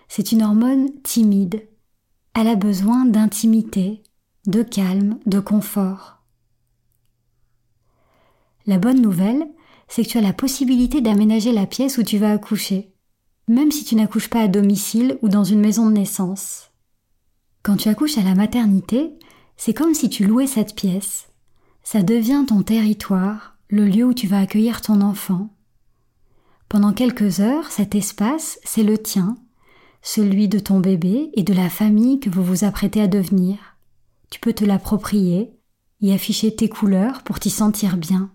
c'est 0.07 0.31
une 0.31 0.43
hormone 0.43 0.89
timide. 1.01 1.67
Elle 2.34 2.48
a 2.48 2.55
besoin 2.55 3.05
d'intimité, 3.05 4.03
de 4.46 4.63
calme, 4.63 5.19
de 5.25 5.39
confort. 5.39 6.24
La 8.65 8.77
bonne 8.77 9.01
nouvelle, 9.01 9.48
c'est 9.88 10.03
que 10.03 10.10
tu 10.10 10.17
as 10.17 10.22
la 10.22 10.34
possibilité 10.34 11.01
d'aménager 11.01 11.51
la 11.51 11.65
pièce 11.65 11.98
où 11.98 12.03
tu 12.03 12.17
vas 12.17 12.31
accoucher, 12.31 12.93
même 13.48 13.72
si 13.72 13.86
tu 13.86 13.96
n'accouches 13.96 14.29
pas 14.29 14.41
à 14.41 14.48
domicile 14.48 15.17
ou 15.22 15.29
dans 15.29 15.43
une 15.43 15.62
maison 15.62 15.88
de 15.88 15.93
naissance. 15.93 16.66
Quand 17.67 17.75
tu 17.75 17.89
accouches 17.89 18.17
à 18.17 18.24
la 18.24 18.33
maternité, 18.33 19.12
c'est 19.57 19.74
comme 19.74 19.93
si 19.93 20.07
tu 20.07 20.25
louais 20.25 20.47
cette 20.47 20.74
pièce. 20.74 21.27
Ça 21.83 22.01
devient 22.01 22.45
ton 22.47 22.62
territoire, 22.62 23.57
le 23.67 23.83
lieu 23.83 24.05
où 24.05 24.13
tu 24.13 24.25
vas 24.25 24.39
accueillir 24.39 24.79
ton 24.79 25.01
enfant. 25.01 25.50
Pendant 26.69 26.93
quelques 26.93 27.41
heures, 27.41 27.69
cet 27.69 27.93
espace, 27.93 28.57
c'est 28.63 28.83
le 28.83 28.97
tien, 28.97 29.36
celui 30.01 30.47
de 30.47 30.59
ton 30.59 30.79
bébé 30.79 31.29
et 31.33 31.43
de 31.43 31.53
la 31.53 31.69
famille 31.69 32.21
que 32.21 32.29
vous 32.29 32.41
vous 32.41 32.63
apprêtez 32.63 33.01
à 33.01 33.07
devenir. 33.07 33.57
Tu 34.29 34.39
peux 34.39 34.53
te 34.53 34.63
l'approprier, 34.63 35.51
y 36.00 36.13
afficher 36.13 36.55
tes 36.55 36.69
couleurs 36.69 37.21
pour 37.24 37.38
t'y 37.38 37.50
sentir 37.50 37.97
bien. 37.97 38.31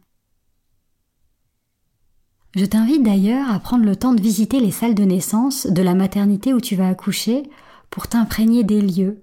Je 2.54 2.66
t'invite 2.66 3.02
d'ailleurs 3.02 3.50
à 3.50 3.58
prendre 3.60 3.86
le 3.86 3.96
temps 3.96 4.12
de 4.12 4.20
visiter 4.20 4.60
les 4.60 4.72
salles 4.72 4.94
de 4.94 5.04
naissance 5.04 5.66
de 5.66 5.80
la 5.80 5.94
maternité 5.94 6.52
où 6.52 6.60
tu 6.60 6.76
vas 6.76 6.88
accoucher 6.88 7.44
pour 7.92 8.08
t'imprégner 8.08 8.64
des 8.64 8.80
lieux, 8.80 9.21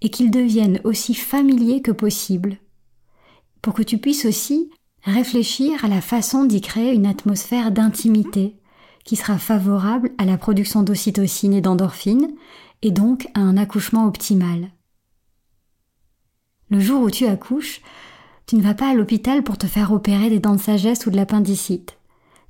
et 0.00 0.10
qu'ils 0.10 0.30
deviennent 0.30 0.80
aussi 0.84 1.14
familiers 1.14 1.82
que 1.82 1.92
possible, 1.92 2.58
pour 3.62 3.74
que 3.74 3.82
tu 3.82 3.98
puisses 3.98 4.24
aussi 4.24 4.70
réfléchir 5.02 5.84
à 5.84 5.88
la 5.88 6.00
façon 6.00 6.44
d'y 6.44 6.60
créer 6.60 6.92
une 6.92 7.06
atmosphère 7.06 7.70
d'intimité 7.70 8.56
qui 9.04 9.16
sera 9.16 9.38
favorable 9.38 10.10
à 10.18 10.24
la 10.24 10.36
production 10.36 10.82
d'ocytocine 10.82 11.54
et 11.54 11.60
d'endorphine 11.60 12.32
et 12.82 12.90
donc 12.90 13.28
à 13.34 13.40
un 13.40 13.56
accouchement 13.56 14.06
optimal. 14.06 14.70
Le 16.70 16.80
jour 16.80 17.02
où 17.02 17.10
tu 17.10 17.26
accouches, 17.26 17.80
tu 18.46 18.56
ne 18.56 18.62
vas 18.62 18.74
pas 18.74 18.90
à 18.90 18.94
l'hôpital 18.94 19.44
pour 19.44 19.56
te 19.58 19.66
faire 19.66 19.92
opérer 19.92 20.28
des 20.28 20.40
dents 20.40 20.56
de 20.56 20.60
sagesse 20.60 21.06
ou 21.06 21.10
de 21.10 21.16
l'appendicite. 21.16 21.96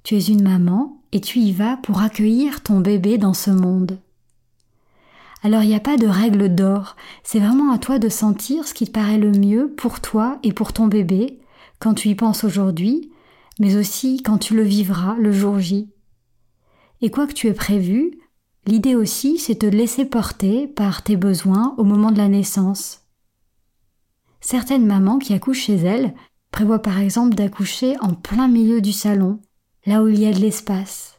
Tu 0.03 0.17
es 0.17 0.25
une 0.25 0.43
maman 0.43 1.03
et 1.13 1.21
tu 1.21 1.39
y 1.39 1.53
vas 1.53 1.77
pour 1.79 2.01
accueillir 2.01 2.63
ton 2.63 2.81
bébé 2.81 3.19
dans 3.19 3.35
ce 3.35 3.51
monde. 3.51 3.99
Alors 5.47 5.63
il 5.63 5.69
n'y 5.69 5.77
a 5.77 5.81
pas 5.81 5.97
de 5.97 6.09
règle 6.09 6.53
d'or, 6.53 6.97
c'est 7.23 7.39
vraiment 7.39 7.71
à 7.71 7.79
toi 7.79 8.01
de 8.01 8.09
sentir 8.09 8.67
ce 8.67 8.75
qui 8.75 8.85
te 8.85 8.91
paraît 8.91 9.17
le 9.17 9.31
mieux 9.31 9.73
pour 9.77 10.01
toi 10.01 10.41
et 10.43 10.53
pour 10.53 10.73
ton 10.73 10.89
bébé, 10.89 11.39
quand 11.79 11.95
tu 11.95 12.09
y 12.09 12.17
penses 12.17 12.43
aujourd'hui, 12.43 13.13
mais 13.61 13.77
aussi 13.77 14.25
quand 14.25 14.39
tu 14.39 14.57
le 14.57 14.65
vivras 14.65 15.15
le 15.21 15.31
jour 15.31 15.61
J. 15.61 15.89
Et 17.01 17.13
quoi 17.13 17.29
que 17.29 17.33
tu 17.33 17.47
aies 17.47 17.55
prévu, 17.55 18.19
L'idée 18.67 18.97
aussi, 18.97 19.39
c'est 19.39 19.55
de 19.55 19.71
te 19.71 19.77
laisser 19.77 20.05
porter 20.05 20.67
par 20.67 21.05
tes 21.05 21.17
besoins 21.17 21.77
au 21.79 21.85
moment 21.85 22.11
de 22.11 22.19
la 22.19 22.27
naissance. 22.27 23.03
Certaines 24.41 24.85
mamans 24.85 25.21
qui 25.21 25.33
accouchent 25.33 25.67
chez 25.67 25.77
elles 25.77 26.13
prévoient 26.51 26.83
par 26.83 26.99
exemple 26.99 27.37
d'accoucher 27.37 27.95
en 28.01 28.15
plein 28.15 28.49
milieu 28.49 28.81
du 28.81 28.93
salon, 28.93 29.39
là 29.87 30.03
où 30.03 30.09
il 30.09 30.19
y 30.19 30.27
a 30.27 30.33
de 30.33 30.41
l'espace, 30.41 31.16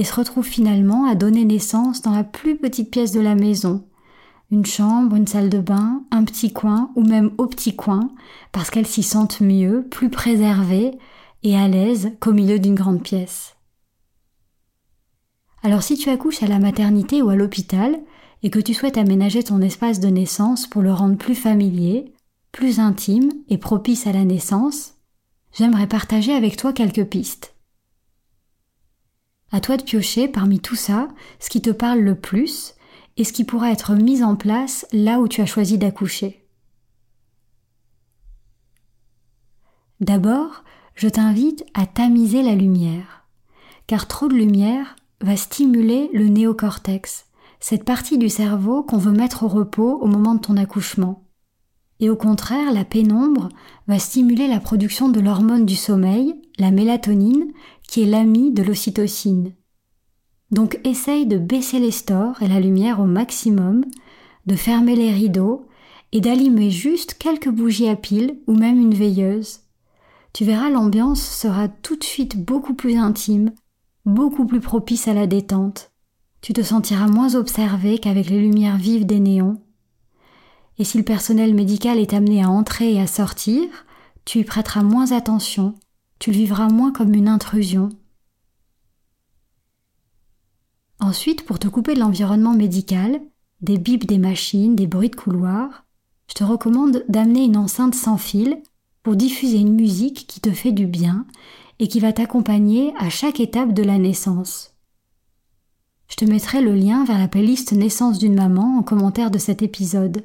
et 0.00 0.04
se 0.04 0.14
retrouvent 0.14 0.46
finalement 0.46 1.04
à 1.04 1.14
donner 1.14 1.44
naissance 1.44 2.00
dans 2.00 2.12
la 2.12 2.24
plus 2.24 2.56
petite 2.56 2.90
pièce 2.90 3.12
de 3.12 3.20
la 3.20 3.34
maison, 3.34 3.84
une 4.50 4.64
chambre, 4.64 5.14
une 5.14 5.26
salle 5.26 5.50
de 5.50 5.60
bain, 5.60 6.04
un 6.10 6.24
petit 6.24 6.54
coin 6.54 6.90
ou 6.96 7.04
même 7.04 7.32
au 7.36 7.46
petit 7.46 7.76
coin, 7.76 8.10
parce 8.50 8.70
qu'elles 8.70 8.86
s'y 8.86 9.02
sentent 9.02 9.42
mieux, 9.42 9.86
plus 9.90 10.08
préservées 10.08 10.92
et 11.42 11.54
à 11.54 11.68
l'aise 11.68 12.12
qu'au 12.18 12.32
milieu 12.32 12.58
d'une 12.58 12.76
grande 12.76 13.02
pièce. 13.02 13.56
Alors 15.62 15.82
si 15.82 15.98
tu 15.98 16.08
accouches 16.08 16.42
à 16.42 16.46
la 16.46 16.60
maternité 16.60 17.20
ou 17.20 17.28
à 17.28 17.36
l'hôpital 17.36 18.00
et 18.42 18.48
que 18.48 18.58
tu 18.58 18.72
souhaites 18.72 18.96
aménager 18.96 19.42
ton 19.42 19.60
espace 19.60 20.00
de 20.00 20.08
naissance 20.08 20.66
pour 20.66 20.80
le 20.80 20.94
rendre 20.94 21.18
plus 21.18 21.34
familier, 21.34 22.14
plus 22.52 22.80
intime 22.80 23.28
et 23.50 23.58
propice 23.58 24.06
à 24.06 24.12
la 24.12 24.24
naissance, 24.24 24.94
j'aimerais 25.52 25.88
partager 25.88 26.32
avec 26.32 26.56
toi 26.56 26.72
quelques 26.72 27.04
pistes. 27.04 27.54
À 29.52 29.60
toi 29.60 29.76
de 29.76 29.82
piocher 29.82 30.28
parmi 30.28 30.60
tout 30.60 30.76
ça 30.76 31.08
ce 31.38 31.50
qui 31.50 31.60
te 31.60 31.70
parle 31.70 32.00
le 32.00 32.14
plus 32.14 32.74
et 33.16 33.24
ce 33.24 33.32
qui 33.32 33.44
pourra 33.44 33.70
être 33.70 33.94
mis 33.94 34.22
en 34.22 34.36
place 34.36 34.86
là 34.92 35.20
où 35.20 35.28
tu 35.28 35.40
as 35.40 35.46
choisi 35.46 35.76
d'accoucher. 35.76 36.46
D'abord, 40.00 40.64
je 40.94 41.08
t'invite 41.08 41.66
à 41.74 41.84
tamiser 41.84 42.42
la 42.42 42.54
lumière, 42.54 43.26
car 43.86 44.08
trop 44.08 44.28
de 44.28 44.34
lumière 44.34 44.96
va 45.20 45.36
stimuler 45.36 46.08
le 46.14 46.28
néocortex, 46.28 47.26
cette 47.58 47.84
partie 47.84 48.16
du 48.16 48.30
cerveau 48.30 48.82
qu'on 48.82 48.96
veut 48.96 49.12
mettre 49.12 49.42
au 49.42 49.48
repos 49.48 49.98
au 50.00 50.06
moment 50.06 50.34
de 50.34 50.40
ton 50.40 50.56
accouchement. 50.56 51.24
Et 52.00 52.08
au 52.08 52.16
contraire, 52.16 52.72
la 52.72 52.86
pénombre 52.86 53.50
va 53.86 53.98
stimuler 53.98 54.48
la 54.48 54.60
production 54.60 55.10
de 55.10 55.20
l'hormone 55.20 55.66
du 55.66 55.76
sommeil, 55.76 56.34
la 56.58 56.70
mélatonine, 56.70 57.52
qui 57.90 58.02
est 58.02 58.06
l'ami 58.06 58.52
de 58.52 58.62
l'ocytocine. 58.62 59.52
Donc 60.52 60.78
essaye 60.84 61.26
de 61.26 61.38
baisser 61.38 61.80
les 61.80 61.90
stores 61.90 62.40
et 62.40 62.46
la 62.46 62.60
lumière 62.60 63.00
au 63.00 63.04
maximum, 63.04 63.84
de 64.46 64.54
fermer 64.54 64.94
les 64.94 65.10
rideaux 65.10 65.66
et 66.12 66.20
d'allumer 66.20 66.70
juste 66.70 67.14
quelques 67.14 67.48
bougies 67.48 67.88
à 67.88 67.96
piles 67.96 68.38
ou 68.46 68.54
même 68.54 68.78
une 68.78 68.94
veilleuse. 68.94 69.62
Tu 70.32 70.44
verras 70.44 70.70
l'ambiance 70.70 71.20
sera 71.20 71.66
tout 71.66 71.96
de 71.96 72.04
suite 72.04 72.36
beaucoup 72.36 72.74
plus 72.74 72.96
intime, 72.96 73.50
beaucoup 74.06 74.46
plus 74.46 74.60
propice 74.60 75.08
à 75.08 75.12
la 75.14 75.26
détente. 75.26 75.90
Tu 76.42 76.52
te 76.52 76.62
sentiras 76.62 77.08
moins 77.08 77.34
observé 77.34 77.98
qu'avec 77.98 78.30
les 78.30 78.38
lumières 78.40 78.76
vives 78.76 79.04
des 79.04 79.18
néons. 79.18 79.60
Et 80.78 80.84
si 80.84 80.96
le 80.96 81.04
personnel 81.04 81.56
médical 81.56 81.98
est 81.98 82.14
amené 82.14 82.40
à 82.40 82.50
entrer 82.50 82.94
et 82.94 83.00
à 83.00 83.08
sortir, 83.08 83.66
tu 84.24 84.38
y 84.38 84.44
prêteras 84.44 84.84
moins 84.84 85.10
attention, 85.10 85.74
tu 86.20 86.30
le 86.30 86.36
vivras 86.36 86.68
moins 86.68 86.92
comme 86.92 87.14
une 87.14 87.28
intrusion. 87.28 87.88
Ensuite, 91.00 91.44
pour 91.46 91.58
te 91.58 91.66
couper 91.66 91.94
de 91.94 92.00
l'environnement 92.00 92.54
médical, 92.54 93.20
des 93.62 93.78
bips 93.78 94.06
des 94.06 94.18
machines, 94.18 94.76
des 94.76 94.86
bruits 94.86 95.08
de 95.08 95.16
couloir, 95.16 95.86
je 96.28 96.34
te 96.34 96.44
recommande 96.44 97.04
d'amener 97.08 97.44
une 97.44 97.56
enceinte 97.56 97.94
sans 97.94 98.18
fil 98.18 98.62
pour 99.02 99.16
diffuser 99.16 99.56
une 99.56 99.74
musique 99.74 100.26
qui 100.26 100.40
te 100.40 100.52
fait 100.52 100.72
du 100.72 100.86
bien 100.86 101.26
et 101.78 101.88
qui 101.88 102.00
va 102.00 102.12
t'accompagner 102.12 102.92
à 102.98 103.08
chaque 103.08 103.40
étape 103.40 103.72
de 103.72 103.82
la 103.82 103.98
naissance. 103.98 104.74
Je 106.08 106.16
te 106.16 106.26
mettrai 106.26 106.60
le 106.60 106.74
lien 106.74 107.04
vers 107.04 107.18
la 107.18 107.28
playlist 107.28 107.72
Naissance 107.72 108.18
d'une 108.18 108.34
maman 108.34 108.78
en 108.78 108.82
commentaire 108.82 109.30
de 109.30 109.38
cet 109.38 109.62
épisode. 109.62 110.24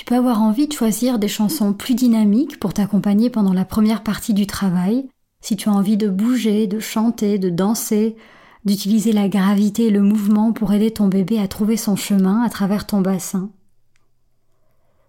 Tu 0.00 0.06
peux 0.06 0.14
avoir 0.14 0.40
envie 0.40 0.66
de 0.66 0.72
choisir 0.72 1.18
des 1.18 1.28
chansons 1.28 1.74
plus 1.74 1.94
dynamiques 1.94 2.58
pour 2.58 2.72
t'accompagner 2.72 3.28
pendant 3.28 3.52
la 3.52 3.66
première 3.66 4.02
partie 4.02 4.32
du 4.32 4.46
travail, 4.46 5.06
si 5.42 5.56
tu 5.56 5.68
as 5.68 5.72
envie 5.72 5.98
de 5.98 6.08
bouger, 6.08 6.66
de 6.66 6.80
chanter, 6.80 7.38
de 7.38 7.50
danser, 7.50 8.16
d'utiliser 8.64 9.12
la 9.12 9.28
gravité 9.28 9.88
et 9.88 9.90
le 9.90 10.00
mouvement 10.00 10.54
pour 10.54 10.72
aider 10.72 10.90
ton 10.90 11.08
bébé 11.08 11.38
à 11.38 11.48
trouver 11.48 11.76
son 11.76 11.96
chemin 11.96 12.40
à 12.42 12.48
travers 12.48 12.86
ton 12.86 13.02
bassin. 13.02 13.50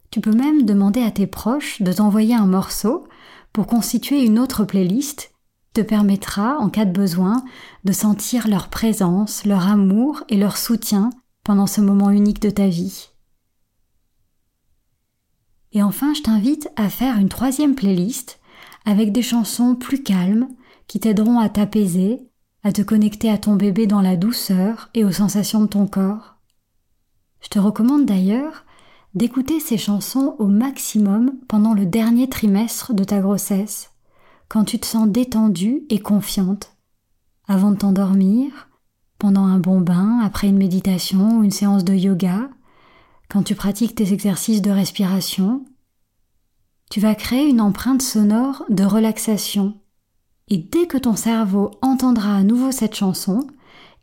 Tu 0.09 0.19
peux 0.19 0.35
même 0.35 0.65
demander 0.65 1.01
à 1.01 1.11
tes 1.11 1.25
proches 1.25 1.81
de 1.81 1.93
t'envoyer 1.93 2.35
un 2.35 2.45
morceau 2.45 3.07
pour 3.53 3.67
constituer 3.67 4.25
une 4.25 4.39
autre 4.39 4.65
playlist 4.65 5.31
te 5.73 5.79
permettra, 5.79 6.57
en 6.57 6.69
cas 6.69 6.83
de 6.83 6.91
besoin, 6.91 7.45
de 7.85 7.93
sentir 7.93 8.49
leur 8.49 8.67
présence, 8.67 9.45
leur 9.45 9.69
amour 9.69 10.25
et 10.27 10.35
leur 10.35 10.57
soutien 10.57 11.11
pendant 11.45 11.65
ce 11.65 11.79
moment 11.79 12.09
unique 12.09 12.41
de 12.41 12.49
ta 12.49 12.67
vie. 12.67 13.11
Et 15.73 15.83
enfin, 15.83 16.13
je 16.13 16.21
t'invite 16.21 16.69
à 16.75 16.89
faire 16.89 17.17
une 17.17 17.29
troisième 17.29 17.75
playlist 17.75 18.39
avec 18.85 19.11
des 19.11 19.21
chansons 19.21 19.75
plus 19.75 20.03
calmes 20.03 20.47
qui 20.87 20.99
t'aideront 20.99 21.39
à 21.39 21.49
t'apaiser, 21.49 22.19
à 22.63 22.71
te 22.71 22.81
connecter 22.81 23.29
à 23.29 23.37
ton 23.37 23.55
bébé 23.55 23.87
dans 23.87 24.01
la 24.01 24.17
douceur 24.17 24.89
et 24.93 25.05
aux 25.05 25.11
sensations 25.11 25.61
de 25.61 25.67
ton 25.67 25.87
corps. 25.87 26.35
Je 27.41 27.49
te 27.49 27.59
recommande 27.59 28.05
d'ailleurs 28.05 28.65
d'écouter 29.13 29.59
ces 29.59 29.77
chansons 29.77 30.35
au 30.39 30.47
maximum 30.47 31.33
pendant 31.47 31.73
le 31.73 31.85
dernier 31.85 32.29
trimestre 32.29 32.93
de 32.93 33.03
ta 33.03 33.19
grossesse, 33.19 33.91
quand 34.47 34.63
tu 34.63 34.79
te 34.79 34.85
sens 34.85 35.07
détendue 35.07 35.83
et 35.89 35.99
confiante, 35.99 36.75
avant 37.47 37.71
de 37.71 37.77
t'endormir, 37.77 38.69
pendant 39.17 39.45
un 39.45 39.59
bon 39.59 39.81
bain, 39.81 40.19
après 40.23 40.47
une 40.47 40.57
méditation 40.57 41.39
ou 41.39 41.43
une 41.43 41.51
séance 41.51 41.83
de 41.83 41.93
yoga, 41.93 42.49
quand 43.31 43.43
tu 43.43 43.55
pratiques 43.55 43.95
tes 43.95 44.11
exercices 44.11 44.61
de 44.61 44.71
respiration, 44.71 45.63
tu 46.89 46.99
vas 46.99 47.15
créer 47.15 47.47
une 47.47 47.61
empreinte 47.61 48.01
sonore 48.01 48.65
de 48.67 48.83
relaxation. 48.83 49.79
Et 50.49 50.57
dès 50.57 50.85
que 50.85 50.97
ton 50.97 51.15
cerveau 51.15 51.71
entendra 51.81 52.35
à 52.35 52.43
nouveau 52.43 52.73
cette 52.73 52.93
chanson, 52.93 53.47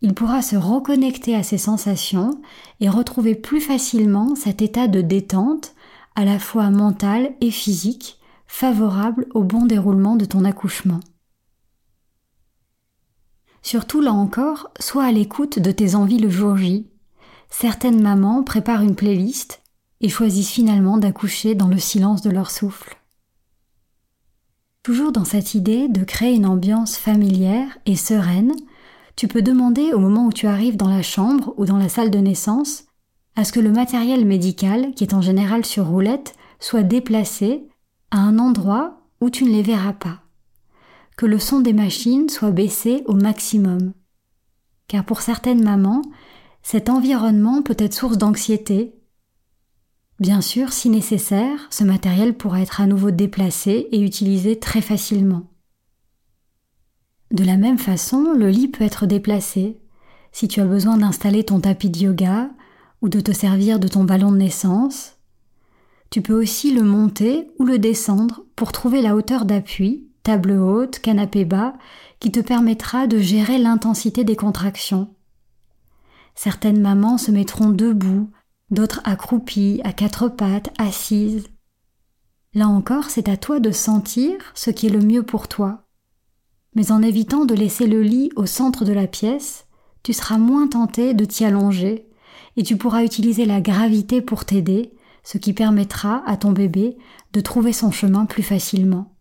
il 0.00 0.14
pourra 0.14 0.40
se 0.40 0.56
reconnecter 0.56 1.34
à 1.34 1.42
ses 1.42 1.58
sensations 1.58 2.40
et 2.80 2.88
retrouver 2.88 3.34
plus 3.34 3.60
facilement 3.60 4.34
cet 4.34 4.62
état 4.62 4.88
de 4.88 5.02
détente, 5.02 5.74
à 6.14 6.24
la 6.24 6.38
fois 6.38 6.70
mental 6.70 7.34
et 7.42 7.50
physique, 7.50 8.18
favorable 8.46 9.26
au 9.34 9.44
bon 9.44 9.66
déroulement 9.66 10.16
de 10.16 10.24
ton 10.24 10.46
accouchement. 10.46 11.00
Surtout 13.60 14.00
là 14.00 14.14
encore, 14.14 14.70
sois 14.80 15.04
à 15.04 15.12
l'écoute 15.12 15.58
de 15.58 15.70
tes 15.70 15.96
envies 15.96 16.18
le 16.18 16.30
jour 16.30 16.56
J. 16.56 16.88
Certaines 17.50 18.00
mamans 18.00 18.42
préparent 18.42 18.82
une 18.82 18.96
playlist 18.96 19.62
et 20.00 20.08
choisissent 20.08 20.50
finalement 20.50 20.98
d'accoucher 20.98 21.54
dans 21.54 21.68
le 21.68 21.78
silence 21.78 22.22
de 22.22 22.30
leur 22.30 22.50
souffle. 22.50 22.96
Toujours 24.82 25.12
dans 25.12 25.24
cette 25.24 25.54
idée 25.54 25.88
de 25.88 26.04
créer 26.04 26.34
une 26.34 26.46
ambiance 26.46 26.96
familière 26.96 27.78
et 27.84 27.96
sereine, 27.96 28.54
tu 29.16 29.28
peux 29.28 29.42
demander 29.42 29.92
au 29.92 29.98
moment 29.98 30.26
où 30.26 30.32
tu 30.32 30.46
arrives 30.46 30.76
dans 30.76 30.88
la 30.88 31.02
chambre 31.02 31.52
ou 31.56 31.66
dans 31.66 31.76
la 31.76 31.88
salle 31.88 32.10
de 32.10 32.18
naissance 32.18 32.84
à 33.34 33.44
ce 33.44 33.52
que 33.52 33.60
le 33.60 33.70
matériel 33.70 34.24
médical, 34.24 34.92
qui 34.94 35.04
est 35.04 35.14
en 35.14 35.20
général 35.20 35.64
sur 35.64 35.86
roulette, 35.86 36.34
soit 36.60 36.82
déplacé 36.82 37.68
à 38.10 38.18
un 38.18 38.38
endroit 38.38 39.00
où 39.20 39.30
tu 39.30 39.44
ne 39.44 39.50
les 39.50 39.62
verras 39.62 39.92
pas. 39.92 40.20
Que 41.16 41.26
le 41.26 41.38
son 41.38 41.60
des 41.60 41.72
machines 41.72 42.28
soit 42.28 42.50
baissé 42.50 43.02
au 43.06 43.14
maximum. 43.14 43.92
Car 44.86 45.04
pour 45.04 45.20
certaines 45.20 45.62
mamans, 45.62 46.02
cet 46.70 46.90
environnement 46.90 47.62
peut 47.62 47.76
être 47.78 47.94
source 47.94 48.18
d'anxiété. 48.18 48.92
Bien 50.20 50.42
sûr, 50.42 50.70
si 50.70 50.90
nécessaire, 50.90 51.66
ce 51.70 51.82
matériel 51.82 52.34
pourra 52.34 52.60
être 52.60 52.82
à 52.82 52.86
nouveau 52.86 53.10
déplacé 53.10 53.88
et 53.90 54.02
utilisé 54.02 54.58
très 54.58 54.82
facilement. 54.82 55.44
De 57.30 57.42
la 57.42 57.56
même 57.56 57.78
façon, 57.78 58.34
le 58.34 58.50
lit 58.50 58.68
peut 58.68 58.84
être 58.84 59.06
déplacé. 59.06 59.80
Si 60.30 60.46
tu 60.46 60.60
as 60.60 60.66
besoin 60.66 60.98
d'installer 60.98 61.42
ton 61.42 61.58
tapis 61.58 61.88
de 61.88 62.00
yoga 62.00 62.50
ou 63.00 63.08
de 63.08 63.20
te 63.20 63.32
servir 63.32 63.80
de 63.80 63.88
ton 63.88 64.04
ballon 64.04 64.30
de 64.30 64.36
naissance, 64.36 65.16
tu 66.10 66.20
peux 66.20 66.38
aussi 66.38 66.74
le 66.74 66.82
monter 66.82 67.48
ou 67.58 67.64
le 67.64 67.78
descendre 67.78 68.44
pour 68.56 68.72
trouver 68.72 69.00
la 69.00 69.16
hauteur 69.16 69.46
d'appui, 69.46 70.06
table 70.22 70.52
haute, 70.52 70.98
canapé 70.98 71.46
bas, 71.46 71.78
qui 72.20 72.30
te 72.30 72.40
permettra 72.40 73.06
de 73.06 73.16
gérer 73.16 73.56
l'intensité 73.56 74.22
des 74.22 74.36
contractions. 74.36 75.08
Certaines 76.38 76.80
mamans 76.80 77.18
se 77.18 77.30
mettront 77.30 77.70
debout, 77.70 78.30
d'autres 78.70 79.00
accroupies, 79.04 79.80
à 79.84 79.92
quatre 79.92 80.28
pattes, 80.28 80.72
assises. 80.78 81.48
Là 82.54 82.68
encore, 82.68 83.10
c'est 83.10 83.28
à 83.28 83.36
toi 83.36 83.60
de 83.60 83.72
sentir 83.72 84.36
ce 84.54 84.70
qui 84.70 84.86
est 84.86 84.90
le 84.90 85.00
mieux 85.00 85.22
pour 85.22 85.48
toi 85.48 85.84
mais 86.78 86.92
en 86.92 87.02
évitant 87.02 87.44
de 87.44 87.54
laisser 87.54 87.88
le 87.88 88.02
lit 88.02 88.30
au 88.36 88.46
centre 88.46 88.84
de 88.84 88.92
la 88.92 89.08
pièce, 89.08 89.66
tu 90.04 90.12
seras 90.12 90.38
moins 90.38 90.68
tenté 90.68 91.12
de 91.12 91.24
t'y 91.24 91.44
allonger 91.44 92.08
et 92.56 92.62
tu 92.62 92.76
pourras 92.76 93.02
utiliser 93.02 93.46
la 93.46 93.60
gravité 93.60 94.22
pour 94.22 94.44
t'aider, 94.44 94.92
ce 95.24 95.38
qui 95.38 95.52
permettra 95.52 96.22
à 96.24 96.36
ton 96.36 96.52
bébé 96.52 96.96
de 97.32 97.40
trouver 97.40 97.72
son 97.72 97.90
chemin 97.90 98.26
plus 98.26 98.44
facilement. 98.44 99.16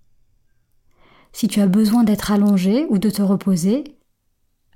Si 1.33 1.47
tu 1.47 1.59
as 1.59 1.67
besoin 1.67 2.03
d'être 2.03 2.31
allongé 2.31 2.85
ou 2.89 2.99
de 2.99 3.09
te 3.09 3.23
reposer, 3.23 3.96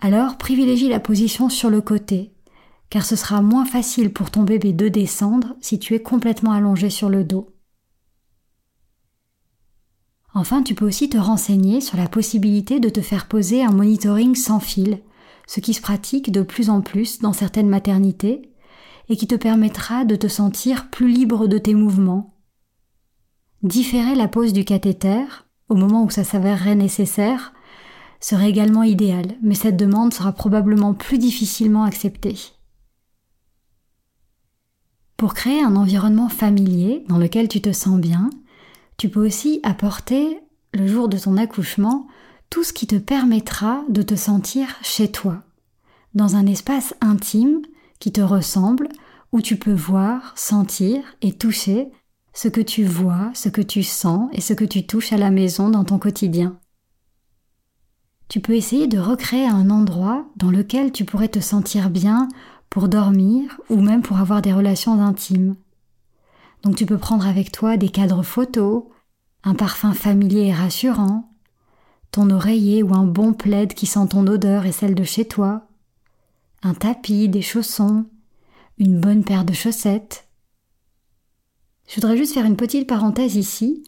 alors 0.02 0.38
privilégie 0.38 0.90
la 0.90 1.00
position 1.00 1.48
sur 1.48 1.70
le 1.70 1.80
côté, 1.80 2.34
car 2.90 3.06
ce 3.06 3.16
sera 3.16 3.42
moins 3.42 3.66
facile 3.66 4.12
pour 4.12 4.32
ton 4.32 4.44
bébé 4.44 4.74
de 4.74 4.88
descendre 4.88 5.56
si 5.62 5.80
tu 5.80 5.94
es 5.96 6.02
complètement 6.02 6.52
allongé 6.52 6.90
sur 6.90 7.10
le 7.10 7.24
dos. 7.24 7.56
Enfin, 10.34 10.64
tu 10.64 10.76
peux 10.76 10.88
aussi 10.88 11.10
te 11.10 11.18
renseigner 11.18 11.82
sur 11.82 11.98
la 11.98 12.08
possibilité 12.08 12.80
de 12.80 12.90
te 12.90 13.02
faire 13.02 13.28
poser 13.28 13.64
un 13.64 13.72
monitoring 13.72 14.36
sans 14.36 14.60
fil, 14.60 15.02
ce 15.46 15.60
qui 15.60 15.74
se 15.74 15.82
pratique 15.82 16.32
de 16.32 16.42
plus 16.42 16.70
en 16.70 16.82
plus 16.82 17.20
dans 17.20 17.34
certaines 17.34 17.70
maternités, 17.70 18.50
et 19.10 19.18
qui 19.18 19.28
te 19.28 19.36
permettra 19.36 20.06
de 20.06 20.16
te 20.16 20.28
sentir 20.28 20.90
plus 20.90 21.12
libre 21.12 21.48
de 21.48 21.58
tes 21.58 21.76
mouvements. 21.76 22.38
Différer 23.62 24.16
la 24.16 24.30
pose 24.30 24.54
du 24.54 24.64
cathéter, 24.64 25.26
au 25.68 25.76
moment 25.76 26.04
où 26.06 26.10
ça 26.10 26.24
s'avérerait 26.24 26.76
nécessaire, 26.76 27.54
serait 28.22 28.50
également 28.50 28.84
idéal, 28.84 29.36
mais 29.42 29.56
cette 29.56 29.78
demande 29.78 30.14
sera 30.14 30.32
probablement 30.32 30.94
plus 30.94 31.18
difficilement 31.18 31.84
acceptée. 31.84 32.38
Pour 35.18 35.34
créer 35.34 35.62
un 35.62 35.76
environnement 35.76 36.30
familier 36.30 37.04
dans 37.08 37.18
lequel 37.18 37.48
tu 37.48 37.62
te 37.62 37.72
sens 37.72 38.00
bien, 38.00 38.30
tu 38.98 39.10
peux 39.10 39.26
aussi 39.26 39.60
apporter, 39.64 40.40
le 40.74 40.88
jour 40.88 41.10
de 41.10 41.18
ton 41.18 41.36
accouchement, 41.38 42.08
tout 42.50 42.64
ce 42.64 42.74
qui 42.74 42.88
te 42.88 42.96
permettra 42.96 43.84
de 43.90 44.02
te 44.02 44.16
sentir 44.16 44.78
chez 44.82 45.12
toi, 45.12 45.44
dans 46.14 46.36
un 46.36 46.46
espace 46.46 46.96
intime 47.02 47.62
qui 48.00 48.12
te 48.12 48.22
ressemble, 48.22 48.90
où 49.32 49.42
tu 49.42 49.58
peux 49.58 49.74
voir, 49.74 50.34
sentir 50.36 51.04
et 51.22 51.34
toucher 51.34 51.90
ce 52.34 52.48
que 52.48 52.62
tu 52.62 52.84
vois, 52.84 53.32
ce 53.34 53.50
que 53.50 53.62
tu 53.62 53.84
sens 53.84 54.30
et 54.34 54.42
ce 54.42 54.54
que 54.54 54.66
tu 54.66 54.86
touches 54.86 55.14
à 55.14 55.18
la 55.18 55.32
maison 55.32 55.70
dans 55.70 55.84
ton 55.84 56.00
quotidien. 56.00 56.60
Tu 58.32 58.40
peux 58.40 58.56
essayer 58.56 58.88
de 58.88 58.98
recréer 58.98 59.46
un 59.46 59.70
endroit 59.70 60.26
dans 60.38 60.52
lequel 60.52 60.94
tu 60.94 61.04
pourrais 61.04 61.28
te 61.28 61.42
sentir 61.42 61.90
bien 61.90 62.30
pour 62.70 62.88
dormir 62.88 63.60
ou 63.70 63.76
même 63.82 64.02
pour 64.02 64.20
avoir 64.20 64.42
des 64.42 64.54
relations 64.54 65.02
intimes. 65.02 65.58
Donc 66.64 66.78
tu 66.78 66.86
peux 66.86 66.98
prendre 66.98 67.28
avec 67.28 67.52
toi 67.52 67.76
des 67.76 67.90
cadres 67.90 68.24
photos, 68.24 68.86
un 69.44 69.54
parfum 69.54 69.92
familier 69.92 70.44
et 70.44 70.54
rassurant, 70.54 71.30
ton 72.12 72.30
oreiller 72.30 72.84
ou 72.84 72.94
un 72.94 73.04
bon 73.04 73.34
plaid 73.34 73.74
qui 73.74 73.86
sent 73.86 74.08
ton 74.12 74.26
odeur 74.28 74.66
et 74.66 74.72
celle 74.72 74.96
de 74.96 75.04
chez 75.04 75.28
toi, 75.28 75.68
un 76.64 76.74
tapis, 76.74 77.28
des 77.28 77.42
chaussons, 77.42 78.06
une 78.78 78.98
bonne 78.98 79.26
paire 79.26 79.44
de 79.44 79.52
chaussettes. 79.52 80.30
Je 81.86 81.96
voudrais 81.96 82.16
juste 82.16 82.34
faire 82.34 82.46
une 82.46 82.56
petite 82.56 82.88
parenthèse 82.88 83.36
ici. 83.36 83.84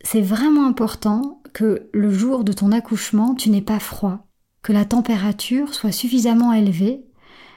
C'est 0.00 0.20
vraiment 0.20 0.66
important 0.66 1.37
que 1.52 1.88
le 1.92 2.12
jour 2.12 2.44
de 2.44 2.52
ton 2.52 2.72
accouchement, 2.72 3.34
tu 3.34 3.50
n'aies 3.50 3.62
pas 3.62 3.78
froid, 3.78 4.26
que 4.62 4.72
la 4.72 4.84
température 4.84 5.74
soit 5.74 5.92
suffisamment 5.92 6.52
élevée, 6.52 7.04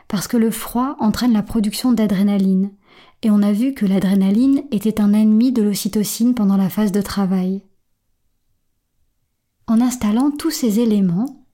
parce 0.07 0.27
que 0.27 0.37
le 0.37 0.51
froid 0.51 0.95
entraîne 0.99 1.33
la 1.33 1.43
production 1.43 1.93
d'adrénaline, 1.93 2.71
et 3.23 3.29
on 3.29 3.41
a 3.41 3.51
vu 3.51 3.73
que 3.73 3.85
l'adrénaline 3.85 4.63
était 4.71 4.99
un 4.99 5.13
ennemi 5.13 5.51
de 5.51 5.61
l'ocytocine 5.61 6.33
pendant 6.33 6.57
la 6.57 6.69
phase 6.69 6.91
de 6.91 7.01
travail. 7.01 7.63
En 9.67 9.79
installant 9.79 10.31
tous 10.31 10.51
ces 10.51 10.79
éléments, 10.79 11.45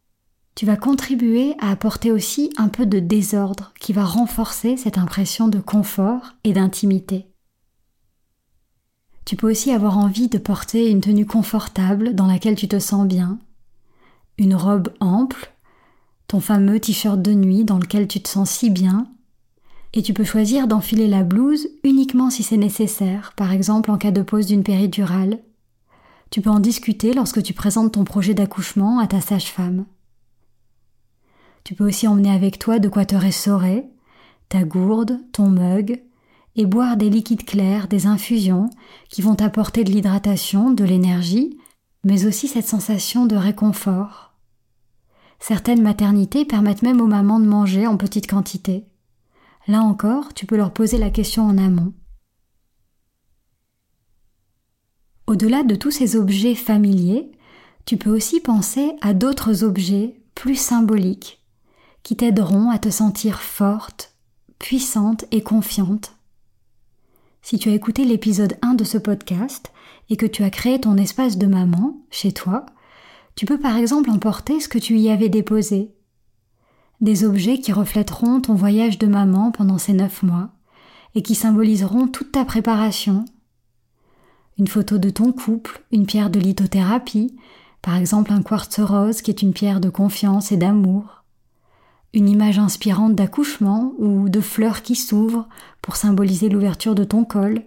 tu 0.56 0.65
vas 0.65 0.76
contribuer 0.76 1.54
à 1.60 1.69
apporter 1.69 2.12
aussi 2.12 2.52
un 2.58 2.67
peu 2.67 2.88
de 2.88 3.00
désordre 3.00 3.73
qui 3.80 3.93
va 3.93 4.06
renforcer 4.06 4.76
cette 4.76 4.97
impression 4.97 5.47
de 5.47 5.60
confort 5.60 6.34
et 6.43 6.54
d'intimité. 6.54 7.28
Tu 9.28 9.36
peux 9.36 9.52
aussi 9.52 9.74
avoir 9.74 9.98
envie 9.98 10.30
de 10.30 10.38
porter 10.38 10.90
une 10.90 11.02
tenue 11.02 11.26
confortable 11.26 12.16
dans 12.16 12.28
laquelle 12.28 12.56
tu 12.56 12.70
te 12.70 12.80
sens 12.80 13.06
bien, 13.06 13.40
une 14.38 14.56
robe 14.56 14.94
ample, 15.02 15.52
ton 16.30 16.40
fameux 16.40 16.80
t-shirt 16.80 17.22
de 17.22 17.34
nuit 17.34 17.66
dans 17.66 17.78
lequel 17.78 18.08
tu 18.08 18.22
te 18.22 18.30
sens 18.30 18.50
si 18.50 18.70
bien 18.70 19.06
et 19.92 20.02
tu 20.02 20.13
peux 20.13 20.24
choisir 20.24 20.66
d'enfiler 20.70 21.10
la 21.10 21.24
blouse 21.24 21.68
uniquement 21.84 22.30
si 22.30 22.42
c'est 22.42 22.56
nécessaire, 22.56 23.34
par 23.36 23.52
exemple 23.52 23.92
en 23.92 23.98
cas 23.98 24.12
de 24.12 24.22
pose 24.22 24.46
d'une 24.46 24.63
péridurale. 24.63 25.40
Tu 26.30 26.40
peux 26.40 26.50
en 26.50 26.62
discuter 26.62 27.13
lorsque 27.13 27.44
tu 27.44 27.54
présentes 27.54 27.96
ton 27.96 28.06
projet 28.06 28.34
d'accouchement 28.34 29.00
à 29.00 29.08
ta 29.08 29.20
sage-femme. 29.20 29.88
Tu 31.66 31.76
peux 31.76 31.86
aussi 31.86 32.08
emmener 32.08 32.32
avec 32.32 32.60
toi 32.60 32.80
de 32.80 32.88
quoi 32.88 33.04
te 33.04 33.16
restaurer, 33.16 33.90
ta 34.48 34.63
gourde, 34.63 35.20
ton 35.34 35.50
mug, 35.50 36.02
et 36.58 36.65
boire 36.65 36.98
des 36.98 37.10
liquides 37.10 37.46
clairs, 37.46 37.88
des 37.88 38.08
infusions 38.08 38.70
qui 39.10 39.22
vont 39.22 39.36
t'apporter 39.36 39.84
de 39.84 39.91
l'hydratation, 39.91 40.72
de 40.72 40.84
l'énergie, 40.84 41.58
mais 42.04 42.26
aussi 42.26 42.48
cette 42.48 42.67
sensation 42.67 43.28
de 43.28 43.36
réconfort. 43.36 44.34
Certaines 45.39 45.84
maternités 45.84 46.46
permettent 46.46 46.82
même 46.82 47.00
aux 47.00 47.08
mamans 47.08 47.39
de 47.39 47.46
manger 47.46 47.86
en 47.86 47.96
petite 47.96 48.28
quantité. 48.28 48.88
Là 49.67 49.82
encore, 49.82 50.34
tu 50.34 50.48
peux 50.48 50.58
leur 50.58 50.74
poser 50.74 50.98
la 50.98 51.12
question 51.12 51.43
en 51.43 51.58
amont. 51.60 51.93
Au-delà 55.28 55.63
de 55.63 55.76
tous 55.76 55.91
ces 55.91 56.15
objets 56.15 56.56
familiers, 56.56 57.32
tu 57.86 57.98
peux 57.98 58.10
aussi 58.10 58.39
penser 58.39 58.93
à 59.02 59.13
d'autres 59.13 59.63
objets 59.63 60.22
plus 60.34 60.56
symboliques 60.56 61.43
qui 62.02 62.15
t'aideront 62.15 62.72
à 62.72 62.80
te 62.80 62.89
sentir 62.89 63.41
forte, 63.41 64.15
puissante 64.58 65.26
et 65.32 65.43
confiante. 65.43 66.16
Si 67.50 67.58
tu 67.58 67.70
as 67.70 67.74
écouté 67.74 68.04
l'épisode 68.04 68.58
1 68.62 68.74
de 68.74 68.84
ce 68.84 68.98
podcast 68.98 69.72
et 70.10 70.18
que 70.18 70.26
tu 70.26 70.44
as 70.44 70.50
créé 70.50 70.82
ton 70.82 70.98
espace 70.98 71.38
de 71.38 71.48
maman 71.48 71.96
chez 72.10 72.34
toi, 72.34 72.66
tu 73.38 73.46
peux 73.46 73.58
par 73.58 73.78
exemple 73.78 74.10
emporter 74.10 74.60
ce 74.60 74.68
que 74.68 74.78
tu 74.78 74.98
y 74.98 75.10
avais 75.10 75.30
déposé, 75.30 75.96
des 77.00 77.24
objets 77.24 77.60
qui 77.60 77.72
reflèteront 77.72 78.42
ton 78.42 78.54
voyage 78.54 79.00
de 79.00 79.08
maman 79.08 79.54
pendant 79.54 79.78
ces 79.78 79.94
neuf 79.94 80.24
mois 80.24 80.50
et 81.16 81.22
qui 81.22 81.36
symboliseront 81.36 82.10
toute 82.10 82.34
ta 82.34 82.44
préparation. 82.44 83.24
Une 84.58 84.68
photo 84.68 84.98
de 84.98 85.10
ton 85.10 85.32
couple, 85.32 85.82
une 85.94 86.06
pierre 86.06 86.30
de 86.30 86.42
lithothérapie, 86.42 87.38
par 87.82 87.96
exemple 87.96 88.34
un 88.34 88.42
quartz 88.42 88.82
rose 88.82 89.22
qui 89.22 89.32
est 89.32 89.42
une 89.42 89.54
pierre 89.54 89.80
de 89.80 89.88
confiance 89.88 90.52
et 90.52 90.58
d'amour, 90.58 91.16
une 92.13 92.30
image 92.30 92.60
inspirante 92.60 93.15
d'accouchement 93.15 93.93
ou 93.98 94.30
de 94.30 94.41
fleurs 94.41 94.82
qui 94.82 94.96
s'ouvrent 94.96 95.48
pour 95.82 95.96
symboliser 95.96 96.50
l'ouverture 96.50 96.96
de 96.96 97.04
ton 97.04 97.26
col, 97.26 97.63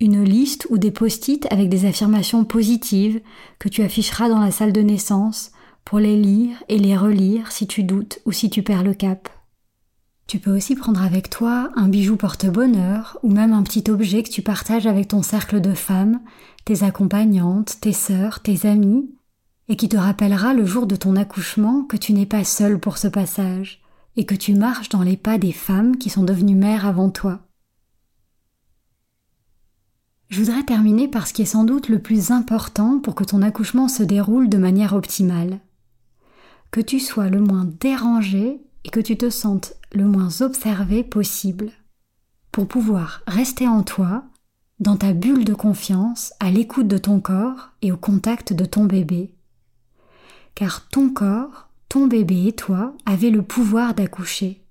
une 0.00 0.22
liste 0.22 0.66
ou 0.70 0.78
des 0.78 0.90
post-it 0.90 1.46
avec 1.50 1.68
des 1.68 1.86
affirmations 1.86 2.44
positives 2.44 3.20
que 3.58 3.68
tu 3.68 3.82
afficheras 3.82 4.28
dans 4.28 4.40
la 4.40 4.50
salle 4.50 4.72
de 4.72 4.80
naissance 4.80 5.52
pour 5.84 5.98
les 5.98 6.16
lire 6.16 6.62
et 6.68 6.78
les 6.78 6.96
relire 6.96 7.52
si 7.52 7.66
tu 7.66 7.84
doutes 7.84 8.20
ou 8.24 8.32
si 8.32 8.50
tu 8.50 8.62
perds 8.62 8.84
le 8.84 8.94
cap. 8.94 9.28
Tu 10.26 10.38
peux 10.38 10.56
aussi 10.56 10.74
prendre 10.74 11.02
avec 11.02 11.28
toi 11.28 11.70
un 11.76 11.88
bijou 11.88 12.16
porte-bonheur 12.16 13.18
ou 13.22 13.30
même 13.30 13.52
un 13.52 13.62
petit 13.62 13.90
objet 13.90 14.22
que 14.22 14.30
tu 14.30 14.40
partages 14.40 14.86
avec 14.86 15.08
ton 15.08 15.22
cercle 15.22 15.60
de 15.60 15.74
femmes, 15.74 16.20
tes 16.64 16.82
accompagnantes, 16.82 17.78
tes 17.80 17.92
sœurs, 17.92 18.40
tes 18.40 18.66
amis, 18.66 19.10
et 19.68 19.76
qui 19.76 19.88
te 19.88 19.96
rappellera 19.96 20.54
le 20.54 20.66
jour 20.66 20.86
de 20.86 20.96
ton 20.96 21.16
accouchement 21.16 21.84
que 21.84 21.96
tu 21.96 22.12
n'es 22.12 22.26
pas 22.26 22.44
seule 22.44 22.78
pour 22.78 22.98
ce 22.98 23.08
passage 23.08 23.82
et 24.16 24.26
que 24.26 24.34
tu 24.34 24.54
marches 24.54 24.90
dans 24.90 25.02
les 25.02 25.16
pas 25.16 25.38
des 25.38 25.52
femmes 25.52 25.96
qui 25.96 26.10
sont 26.10 26.22
devenues 26.22 26.54
mères 26.54 26.86
avant 26.86 27.10
toi. 27.10 27.40
Je 30.28 30.40
voudrais 30.40 30.64
terminer 30.64 31.08
par 31.08 31.26
ce 31.26 31.32
qui 31.32 31.42
est 31.42 31.46
sans 31.46 31.64
doute 31.64 31.88
le 31.88 31.98
plus 31.98 32.30
important 32.30 32.98
pour 32.98 33.14
que 33.14 33.24
ton 33.24 33.42
accouchement 33.42 33.88
se 33.88 34.02
déroule 34.02 34.48
de 34.48 34.58
manière 34.58 34.94
optimale 34.94 35.60
que 36.74 36.80
tu 36.80 36.98
sois 36.98 37.28
le 37.28 37.40
moins 37.40 37.68
dérangé 37.78 38.60
et 38.82 38.90
que 38.90 38.98
tu 38.98 39.16
te 39.16 39.30
sentes 39.30 39.74
le 39.92 40.06
moins 40.06 40.40
observé 40.40 41.04
possible, 41.04 41.70
pour 42.50 42.66
pouvoir 42.66 43.22
rester 43.28 43.68
en 43.68 43.84
toi, 43.84 44.24
dans 44.80 44.96
ta 44.96 45.12
bulle 45.12 45.44
de 45.44 45.54
confiance, 45.54 46.32
à 46.40 46.50
l'écoute 46.50 46.88
de 46.88 46.98
ton 46.98 47.20
corps 47.20 47.70
et 47.80 47.92
au 47.92 47.96
contact 47.96 48.52
de 48.52 48.64
ton 48.64 48.86
bébé. 48.86 49.33
Car 50.54 50.88
ton 50.88 51.10
corps, 51.10 51.68
ton 51.88 52.06
bébé 52.06 52.46
et 52.46 52.52
toi 52.52 52.94
avez 53.06 53.30
le 53.30 53.42
pouvoir 53.42 53.94
d'accoucher. 53.94 54.64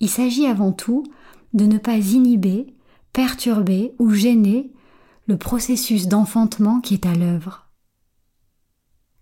Il 0.00 0.08
s'agit 0.08 0.46
avant 0.46 0.72
tout 0.72 1.04
de 1.52 1.66
ne 1.66 1.78
pas 1.78 1.96
inhiber, 1.96 2.74
perturber 3.12 3.94
ou 3.98 4.10
gêner 4.12 4.72
le 5.26 5.36
processus 5.36 6.08
d'enfantement 6.08 6.80
qui 6.80 6.94
est 6.94 7.06
à 7.06 7.14
l'œuvre. 7.14 7.68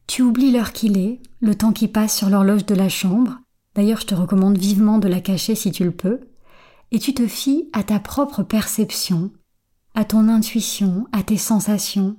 Tu 0.07 0.23
oublies 0.23 0.53
l'heure 0.53 0.73
qu'il 0.73 0.97
est, 0.97 1.21
le 1.41 1.55
temps 1.55 1.73
qui 1.73 1.89
passe 1.89 2.17
sur 2.17 2.31
l'horloge 2.31 2.65
de 2.65 2.75
la 2.75 2.89
chambre, 2.89 3.41
d'ailleurs 3.75 4.01
je 4.01 4.07
te 4.07 4.15
recommande 4.15 4.57
vivement 4.57 4.99
de 4.99 5.09
la 5.09 5.21
cacher 5.21 5.55
si 5.55 5.71
tu 5.71 5.85
le 5.85 5.91
peux, 5.91 6.21
et 6.91 6.99
tu 6.99 7.13
te 7.13 7.27
fies 7.27 7.69
à 7.75 7.83
ta 7.83 8.01
propre 8.01 8.43
perception, 8.43 9.31
à 9.95 10.05
ton 10.05 10.29
intuition, 10.29 11.07
à 11.13 11.23
tes 11.23 11.37
sensations. 11.37 12.17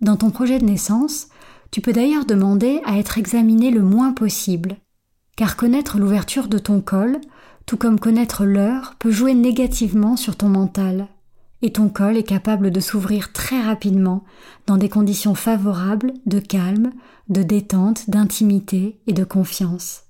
Dans 0.00 0.16
ton 0.16 0.30
projet 0.30 0.58
de 0.58 0.64
naissance, 0.64 1.28
tu 1.74 1.80
peux 1.80 1.92
d'ailleurs 1.92 2.24
demander 2.24 2.80
à 2.84 2.98
être 2.98 3.18
examiné 3.18 3.72
le 3.72 3.82
moins 3.82 4.12
possible, 4.12 4.76
car 5.36 5.56
connaître 5.56 5.98
l'ouverture 5.98 6.46
de 6.46 6.58
ton 6.58 6.80
col, 6.80 7.20
tout 7.66 7.76
comme 7.76 7.98
connaître 7.98 8.44
l'heure, 8.44 8.94
peut 9.00 9.10
jouer 9.10 9.34
négativement 9.34 10.16
sur 10.16 10.36
ton 10.36 10.48
mental, 10.48 11.08
et 11.62 11.72
ton 11.72 11.88
col 11.88 12.16
est 12.16 12.22
capable 12.22 12.70
de 12.70 12.78
s'ouvrir 12.78 13.32
très 13.32 13.60
rapidement 13.60 14.22
dans 14.68 14.76
des 14.76 14.88
conditions 14.88 15.34
favorables 15.34 16.12
de 16.26 16.38
calme, 16.38 16.92
de 17.28 17.42
détente, 17.42 18.08
d'intimité 18.08 19.00
et 19.08 19.12
de 19.12 19.24
confiance. 19.24 20.02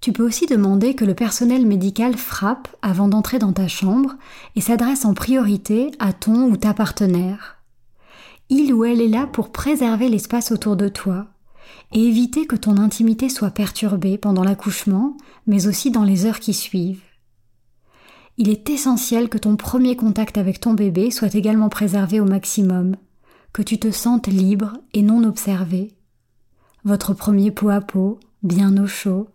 Tu 0.00 0.12
peux 0.12 0.24
aussi 0.24 0.46
demander 0.46 0.94
que 0.94 1.04
le 1.04 1.14
personnel 1.14 1.66
médical 1.66 2.16
frappe 2.16 2.68
avant 2.80 3.08
d'entrer 3.08 3.40
dans 3.40 3.52
ta 3.52 3.66
chambre 3.66 4.14
et 4.54 4.60
s'adresse 4.60 5.04
en 5.04 5.14
priorité 5.14 5.90
à 5.98 6.12
ton 6.12 6.44
ou 6.44 6.56
ta 6.56 6.74
partenaire. 6.74 7.55
Il 8.48 8.72
ou 8.72 8.84
elle 8.84 9.00
est 9.00 9.08
là 9.08 9.26
pour 9.26 9.50
préserver 9.50 10.08
l'espace 10.08 10.52
autour 10.52 10.76
de 10.76 10.88
toi 10.88 11.26
et 11.92 12.00
éviter 12.00 12.46
que 12.46 12.56
ton 12.56 12.78
intimité 12.78 13.28
soit 13.28 13.50
perturbée 13.50 14.18
pendant 14.18 14.44
l'accouchement, 14.44 15.16
mais 15.46 15.66
aussi 15.66 15.90
dans 15.90 16.04
les 16.04 16.26
heures 16.26 16.40
qui 16.40 16.54
suivent. 16.54 17.02
Il 18.38 18.48
est 18.48 18.68
essentiel 18.70 19.28
que 19.28 19.38
ton 19.38 19.56
premier 19.56 19.96
contact 19.96 20.38
avec 20.38 20.60
ton 20.60 20.74
bébé 20.74 21.10
soit 21.10 21.34
également 21.34 21.68
préservé 21.68 22.20
au 22.20 22.24
maximum, 22.24 22.96
que 23.52 23.62
tu 23.62 23.78
te 23.78 23.90
sentes 23.90 24.26
libre 24.26 24.74
et 24.92 25.02
non 25.02 25.24
observé. 25.24 25.96
Votre 26.84 27.14
premier 27.14 27.50
pot 27.50 27.70
à 27.70 27.80
pot, 27.80 28.20
bien 28.42 28.76
au 28.76 28.86
chaud, 28.86 29.28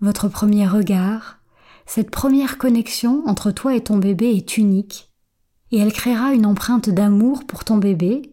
votre 0.00 0.28
premier 0.28 0.66
regard, 0.66 1.38
cette 1.86 2.10
première 2.10 2.58
connexion 2.58 3.22
entre 3.26 3.50
toi 3.50 3.74
et 3.74 3.82
ton 3.82 3.96
bébé 3.96 4.30
est 4.30 4.58
unique, 4.58 5.10
et 5.70 5.78
elle 5.78 5.92
créera 5.92 6.32
une 6.32 6.46
empreinte 6.46 6.90
d'amour 6.90 7.44
pour 7.44 7.64
ton 7.64 7.78
bébé 7.78 8.32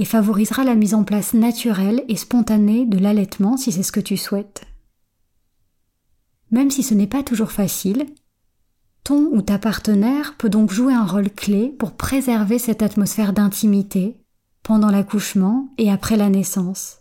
et 0.00 0.06
favorisera 0.06 0.64
la 0.64 0.74
mise 0.74 0.94
en 0.94 1.04
place 1.04 1.34
naturelle 1.34 2.04
et 2.08 2.16
spontanée 2.16 2.86
de 2.86 2.96
l'allaitement 2.96 3.58
si 3.58 3.70
c'est 3.70 3.82
ce 3.82 3.92
que 3.92 4.00
tu 4.00 4.16
souhaites. 4.16 4.62
Même 6.50 6.70
si 6.70 6.82
ce 6.82 6.94
n'est 6.94 7.06
pas 7.06 7.22
toujours 7.22 7.52
facile, 7.52 8.06
ton 9.04 9.28
ou 9.30 9.42
ta 9.42 9.58
partenaire 9.58 10.36
peut 10.38 10.48
donc 10.48 10.72
jouer 10.72 10.94
un 10.94 11.04
rôle 11.04 11.30
clé 11.30 11.68
pour 11.78 11.92
préserver 11.92 12.58
cette 12.58 12.82
atmosphère 12.82 13.34
d'intimité 13.34 14.16
pendant 14.62 14.90
l'accouchement 14.90 15.68
et 15.76 15.90
après 15.90 16.16
la 16.16 16.30
naissance. 16.30 17.00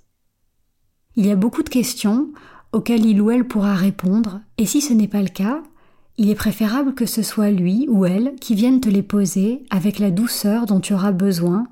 Il 1.15 1.25
y 1.25 1.31
a 1.31 1.37
beaucoup 1.37 1.63
de 1.63 1.69
questions 1.69 2.29
auquel 2.73 3.05
il 3.05 3.21
ou 3.21 3.31
elle 3.31 3.47
pourra 3.47 3.75
répondre, 3.75 4.41
et 4.57 4.65
si 4.65 4.81
ce 4.81 4.93
n'est 4.93 5.07
pas 5.07 5.21
le 5.21 5.29
cas, 5.29 5.63
il 6.17 6.29
est 6.29 6.35
préférable 6.35 6.93
que 6.93 7.05
ce 7.05 7.23
soit 7.23 7.49
lui 7.49 7.87
ou 7.89 8.05
elle 8.05 8.35
qui 8.41 8.55
vienne 8.55 8.81
te 8.81 8.89
les 8.89 9.03
poser 9.03 9.63
avec 9.69 9.99
la 9.99 10.11
douceur 10.11 10.65
dont 10.65 10.81
tu 10.81 10.93
auras 10.93 11.13
besoin, 11.13 11.65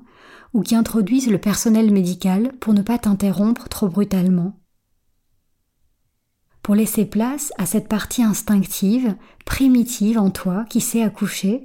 ou 0.54 0.62
qui 0.62 0.74
introduise 0.74 1.28
le 1.28 1.38
personnel 1.38 1.92
médical 1.92 2.52
pour 2.60 2.74
ne 2.74 2.82
pas 2.82 2.98
t'interrompre 2.98 3.68
trop 3.68 3.88
brutalement. 3.88 4.58
Pour 6.62 6.74
laisser 6.74 7.06
place 7.06 7.52
à 7.56 7.66
cette 7.66 7.88
partie 7.88 8.22
instinctive, 8.22 9.16
primitive 9.46 10.18
en 10.18 10.30
toi 10.30 10.64
qui 10.68 10.80
sait 10.80 11.02
accoucher, 11.02 11.64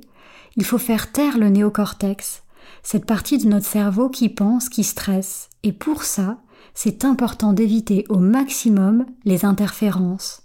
il 0.55 0.63
faut 0.63 0.77
faire 0.77 1.11
taire 1.11 1.37
le 1.37 1.49
néocortex, 1.49 2.43
cette 2.83 3.05
partie 3.05 3.37
de 3.37 3.47
notre 3.47 3.65
cerveau 3.65 4.09
qui 4.09 4.29
pense, 4.29 4.69
qui 4.69 4.83
stresse, 4.83 5.49
et 5.63 5.73
pour 5.73 6.03
ça, 6.03 6.37
c'est 6.73 7.05
important 7.05 7.53
d'éviter 7.53 8.05
au 8.09 8.17
maximum 8.17 9.05
les 9.25 9.45
interférences, 9.45 10.43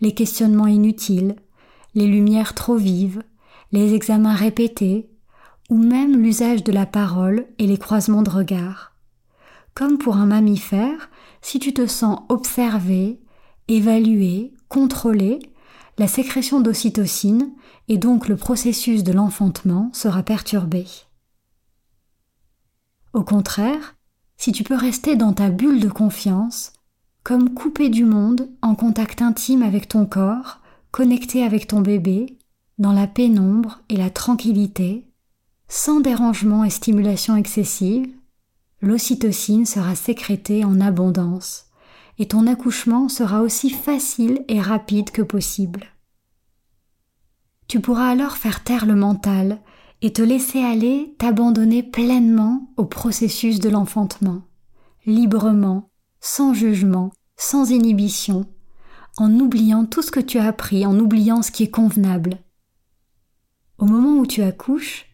les 0.00 0.14
questionnements 0.14 0.66
inutiles, 0.66 1.36
les 1.94 2.06
lumières 2.06 2.54
trop 2.54 2.76
vives, 2.76 3.22
les 3.72 3.94
examens 3.94 4.34
répétés, 4.34 5.10
ou 5.68 5.76
même 5.76 6.16
l'usage 6.16 6.64
de 6.64 6.72
la 6.72 6.86
parole 6.86 7.46
et 7.58 7.66
les 7.66 7.78
croisements 7.78 8.22
de 8.22 8.30
regards. 8.30 8.92
Comme 9.74 9.98
pour 9.98 10.16
un 10.16 10.26
mammifère, 10.26 11.10
si 11.40 11.58
tu 11.58 11.72
te 11.72 11.86
sens 11.86 12.20
observé, 12.28 13.20
évalué, 13.68 14.54
contrôlé, 14.68 15.38
la 15.98 16.08
sécrétion 16.08 16.60
d'ocytocine 16.60 17.52
et 17.88 17.98
donc 17.98 18.28
le 18.28 18.36
processus 18.36 19.02
de 19.04 19.12
l'enfantement 19.12 19.90
sera 19.92 20.22
perturbé. 20.22 20.86
Au 23.12 23.22
contraire, 23.22 23.96
si 24.36 24.52
tu 24.52 24.62
peux 24.62 24.76
rester 24.76 25.16
dans 25.16 25.32
ta 25.32 25.50
bulle 25.50 25.80
de 25.80 25.88
confiance, 25.88 26.72
comme 27.24 27.52
coupé 27.52 27.88
du 27.88 28.04
monde, 28.04 28.48
en 28.62 28.74
contact 28.74 29.20
intime 29.22 29.62
avec 29.62 29.88
ton 29.88 30.06
corps, 30.06 30.60
connecté 30.92 31.42
avec 31.42 31.66
ton 31.66 31.80
bébé, 31.80 32.38
dans 32.78 32.92
la 32.92 33.06
pénombre 33.06 33.80
et 33.88 33.96
la 33.96 34.10
tranquillité, 34.10 35.07
sans 35.68 36.00
dérangement 36.00 36.64
et 36.64 36.70
stimulation 36.70 37.36
excessive, 37.36 38.08
l'ocytocine 38.80 39.66
sera 39.66 39.94
sécrétée 39.94 40.64
en 40.64 40.80
abondance 40.80 41.66
et 42.18 42.26
ton 42.26 42.46
accouchement 42.46 43.08
sera 43.08 43.42
aussi 43.42 43.70
facile 43.70 44.44
et 44.48 44.60
rapide 44.60 45.10
que 45.10 45.22
possible. 45.22 45.86
Tu 47.68 47.80
pourras 47.80 48.08
alors 48.08 48.36
faire 48.36 48.64
taire 48.64 48.86
le 48.86 48.96
mental 48.96 49.60
et 50.00 50.12
te 50.12 50.22
laisser 50.22 50.62
aller 50.62 51.14
t'abandonner 51.18 51.82
pleinement 51.82 52.72
au 52.76 52.86
processus 52.86 53.60
de 53.60 53.68
l'enfantement, 53.68 54.42
librement, 55.06 55.90
sans 56.20 56.54
jugement, 56.54 57.12
sans 57.36 57.70
inhibition, 57.70 58.46
en 59.16 59.32
oubliant 59.38 59.84
tout 59.84 60.02
ce 60.02 60.10
que 60.10 60.20
tu 60.20 60.38
as 60.38 60.46
appris, 60.46 60.86
en 60.86 60.98
oubliant 60.98 61.42
ce 61.42 61.50
qui 61.50 61.64
est 61.64 61.70
convenable. 61.70 62.38
Au 63.78 63.84
moment 63.84 64.18
où 64.18 64.26
tu 64.26 64.42
accouches, 64.42 65.07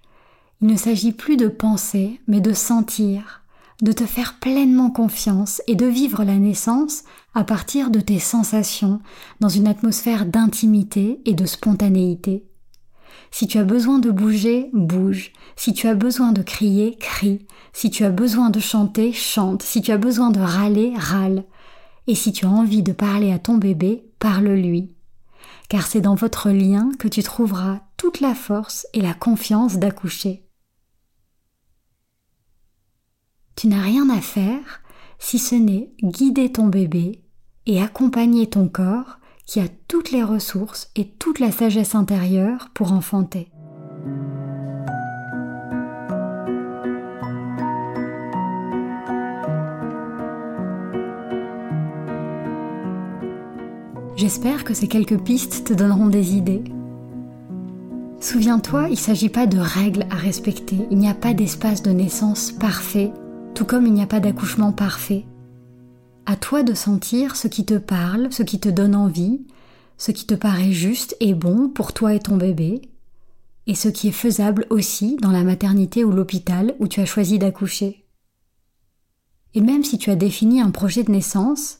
il 0.64 0.70
ne 0.70 0.79
s'agit 0.79 1.12
plus 1.12 1.37
de 1.37 1.48
penser, 1.48 2.22
mais 2.27 2.40
de 2.40 2.55
sentir, 2.55 3.42
de 3.83 3.92
te 3.92 4.07
faire 4.07 4.38
pleinement 4.40 4.90
confiance 4.90 5.61
et 5.66 5.74
de 5.74 5.85
vivre 5.85 6.24
la 6.24 6.37
naissance 6.37 7.05
à 7.35 7.44
partir 7.44 7.90
de 7.90 8.00
tes 8.00 8.18
sensations, 8.18 9.03
dans 9.40 9.50
une 9.50 9.66
atmosphère 9.66 10.24
d'intimité 10.24 11.20
et 11.27 11.35
de 11.35 11.44
spontanéité. 11.44 12.46
Si 13.31 13.46
tu 13.46 13.59
as 13.59 13.64
besoin 13.64 13.98
de 13.98 14.11
bouger, 14.11 14.70
bouge. 14.72 15.33
Si 15.55 15.74
tu 15.74 15.87
as 15.87 15.94
besoin 15.94 16.33
de 16.33 16.40
crier, 16.40 16.96
crie. 16.98 17.44
Si 17.74 17.90
tu 17.90 18.03
as 18.03 18.11
besoin 18.11 18.48
de 18.48 18.59
chanter, 18.59 19.12
chante. 19.12 19.62
Si 19.62 19.83
tu 19.83 19.92
as 19.92 19.98
besoin 19.98 20.31
de 20.31 20.40
râler, 20.40 20.94
râle. 20.96 21.44
Et 22.07 22.14
si 22.14 22.33
tu 22.33 22.46
as 22.46 22.50
envie 22.50 22.83
de 22.83 22.92
parler 22.92 23.33
à 23.33 23.38
ton 23.38 23.59
bébé, 23.59 24.07
parle-lui. 24.18 24.94
Car 25.68 25.87
c'est 25.87 26.00
dans 26.00 26.14
votre 26.14 26.48
lien 26.48 26.88
que 26.98 27.09
tu 27.09 27.22
trouveras 27.22 27.81
toute 27.98 28.20
la 28.20 28.35
force 28.35 28.87
et 28.94 29.03
la 29.03 29.12
confiance 29.12 29.77
d'accoucher. 29.77 30.43
Tu 33.57 33.69
n'as 33.69 33.83
rien 33.83 34.11
à 34.11 34.21
faire 34.21 34.83
si 35.19 35.38
ce 35.38 35.55
n'est 35.55 35.90
guider 36.03 36.51
ton 36.51 36.67
bébé 36.67 37.21
et 37.67 37.81
accompagner 37.81 38.49
ton 38.49 38.69
corps 38.69 39.19
qui 39.47 39.61
a 39.61 39.69
toutes 39.88 40.11
les 40.11 40.23
ressources 40.23 40.90
et 40.97 41.07
toute 41.07 41.38
la 41.38 41.53
sagesse 41.53 41.95
intérieure 41.95 42.71
pour 42.75 42.93
enfanter. 42.93 43.49
J'espère 54.17 54.64
que 54.64 54.75
ces 54.75 54.88
quelques 54.88 55.19
pistes 55.19 55.64
te 55.64 55.75
donneront 55.75 56.07
des 56.07 56.35
idées. 56.35 56.64
Souviens-toi, 58.21 58.87
il 58.88 58.93
ne 58.93 58.97
s'agit 58.97 59.29
pas 59.29 59.47
de 59.47 59.59
règles 59.59 60.07
à 60.11 60.14
respecter, 60.14 60.79
il 60.90 60.99
n'y 60.99 61.09
a 61.09 61.14
pas 61.14 61.35
d'espace 61.35 61.83
de 61.83 61.90
naissance 61.90 62.53
parfait, 62.53 63.12
tout 63.55 63.64
comme 63.64 63.87
il 63.87 63.95
n'y 63.95 64.03
a 64.03 64.07
pas 64.07 64.21
d'accouchement 64.21 64.73
parfait. 64.73 65.25
À 66.27 66.37
toi 66.37 66.62
de 66.62 66.75
sentir 66.75 67.37
ce 67.37 67.47
qui 67.47 67.64
te 67.64 67.79
parle, 67.79 68.33
ce 68.33 68.43
qui 68.43 68.59
te 68.59 68.69
donne 68.69 68.97
envie, 68.97 69.47
ce 69.97 70.11
qui 70.11 70.27
te 70.27 70.35
paraît 70.35 70.73
juste 70.73 71.17
et 71.21 71.35
bon 71.35 71.69
pour 71.69 71.93
toi 71.93 72.14
et 72.14 72.19
ton 72.19 72.37
bébé, 72.37 72.83
et 73.67 73.75
ce 73.75 73.88
qui 73.88 74.09
est 74.09 74.12
faisable 74.12 74.67
aussi 74.71 75.17
dans 75.23 75.31
la 75.31 75.45
maternité 75.45 76.05
ou 76.05 76.11
l'hôpital 76.11 76.75
où 76.81 76.88
tu 76.88 77.01
as 77.01 77.07
choisi 77.07 77.38
d'accoucher. 77.38 78.05
Et 79.55 79.61
même 79.61 79.85
si 79.85 79.99
tu 79.99 80.11
as 80.11 80.17
défini 80.17 80.61
un 80.61 80.71
projet 80.71 81.05
de 81.05 81.12
naissance, 81.12 81.79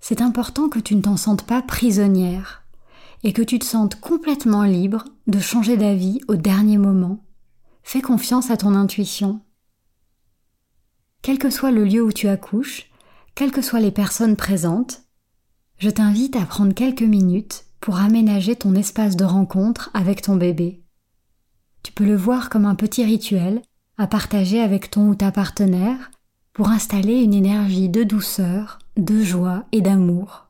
c'est 0.00 0.20
important 0.20 0.68
que 0.68 0.80
tu 0.80 0.96
ne 0.96 1.02
t'en 1.02 1.16
sentes 1.16 1.44
pas 1.44 1.62
prisonnière 1.62 2.64
et 3.22 3.32
que 3.32 3.42
tu 3.42 3.58
te 3.58 3.64
sentes 3.64 4.00
complètement 4.00 4.64
libre 4.64 5.04
de 5.28 5.38
changer 5.38 5.76
d'avis 5.76 6.20
au 6.26 6.34
dernier 6.34 6.78
moment. 6.78 7.24
Fais 7.82 8.00
confiance 8.00 8.50
à 8.50 8.56
ton 8.56 8.74
intuition. 8.74 9.40
Quel 11.22 11.38
que 11.38 11.50
soit 11.50 11.70
le 11.70 11.84
lieu 11.84 12.02
où 12.02 12.12
tu 12.12 12.28
accouches, 12.28 12.90
quelles 13.34 13.52
que 13.52 13.62
soient 13.62 13.80
les 13.80 13.90
personnes 13.90 14.36
présentes, 14.36 15.02
je 15.78 15.90
t'invite 15.90 16.36
à 16.36 16.44
prendre 16.44 16.74
quelques 16.74 17.02
minutes 17.02 17.64
pour 17.80 17.98
aménager 17.98 18.56
ton 18.56 18.74
espace 18.74 19.16
de 19.16 19.24
rencontre 19.24 19.90
avec 19.94 20.22
ton 20.22 20.36
bébé. 20.36 20.82
Tu 21.82 21.92
peux 21.92 22.04
le 22.04 22.16
voir 22.16 22.50
comme 22.50 22.64
un 22.64 22.74
petit 22.74 23.04
rituel 23.04 23.62
à 23.96 24.06
partager 24.06 24.60
avec 24.60 24.90
ton 24.90 25.08
ou 25.08 25.14
ta 25.14 25.30
partenaire 25.30 26.10
pour 26.52 26.68
installer 26.68 27.22
une 27.22 27.34
énergie 27.34 27.88
de 27.88 28.02
douceur, 28.02 28.80
de 28.96 29.22
joie 29.22 29.64
et 29.70 29.80
d'amour. 29.80 30.46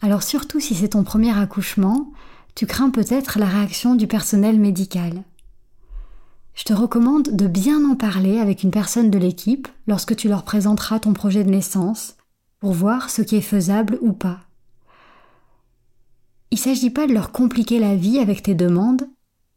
Alors 0.00 0.22
surtout 0.22 0.60
si 0.60 0.74
c'est 0.74 0.88
ton 0.88 1.04
premier 1.04 1.36
accouchement, 1.36 2.12
tu 2.54 2.66
crains 2.66 2.90
peut-être 2.90 3.38
la 3.38 3.46
réaction 3.46 3.94
du 3.94 4.06
personnel 4.06 4.58
médical 4.58 5.24
je 6.58 6.64
te 6.64 6.72
recommande 6.72 7.36
de 7.36 7.46
bien 7.46 7.88
en 7.88 7.94
parler 7.94 8.40
avec 8.40 8.64
une 8.64 8.72
personne 8.72 9.12
de 9.12 9.18
l'équipe 9.18 9.68
lorsque 9.86 10.16
tu 10.16 10.28
leur 10.28 10.42
présenteras 10.42 10.98
ton 10.98 11.12
projet 11.12 11.44
de 11.44 11.50
naissance 11.50 12.16
pour 12.58 12.72
voir 12.72 13.10
ce 13.10 13.22
qui 13.22 13.36
est 13.36 13.40
faisable 13.40 13.96
ou 14.02 14.12
pas. 14.12 14.40
Il 16.50 16.56
ne 16.56 16.60
s'agit 16.60 16.90
pas 16.90 17.06
de 17.06 17.12
leur 17.12 17.30
compliquer 17.30 17.78
la 17.78 17.94
vie 17.94 18.18
avec 18.18 18.42
tes 18.42 18.56
demandes, 18.56 19.08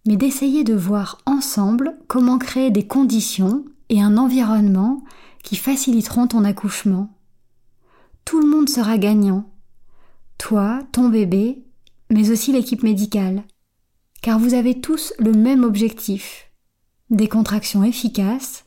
mais 0.06 0.16
d'essayer 0.16 0.64
de 0.64 0.76
voir 0.76 1.18
ensemble 1.26 1.98
comment 2.08 2.38
créer 2.38 2.70
des 2.70 2.86
conditions 2.86 3.66
et 3.90 4.00
un 4.00 4.16
environnement 4.18 5.04
qui 5.44 5.56
faciliteront 5.56 6.28
ton 6.28 6.44
accouchement. 6.44 7.10
Tout 8.26 8.40
le 8.40 8.48
monde 8.48 8.70
sera 8.70 9.00
gagnant. 9.00 9.50
Toi, 10.38 10.82
ton 10.92 11.10
bébé, 11.10 11.64
mais 12.12 12.30
aussi 12.30 12.52
l'équipe 12.52 12.84
médicale. 12.84 13.42
Car 14.22 14.38
vous 14.38 14.54
avez 14.54 14.82
tous 14.82 15.14
le 15.18 15.32
même 15.32 15.64
objectif. 15.64 16.51
Des 17.12 17.28
contractions 17.28 17.84
efficaces, 17.84 18.64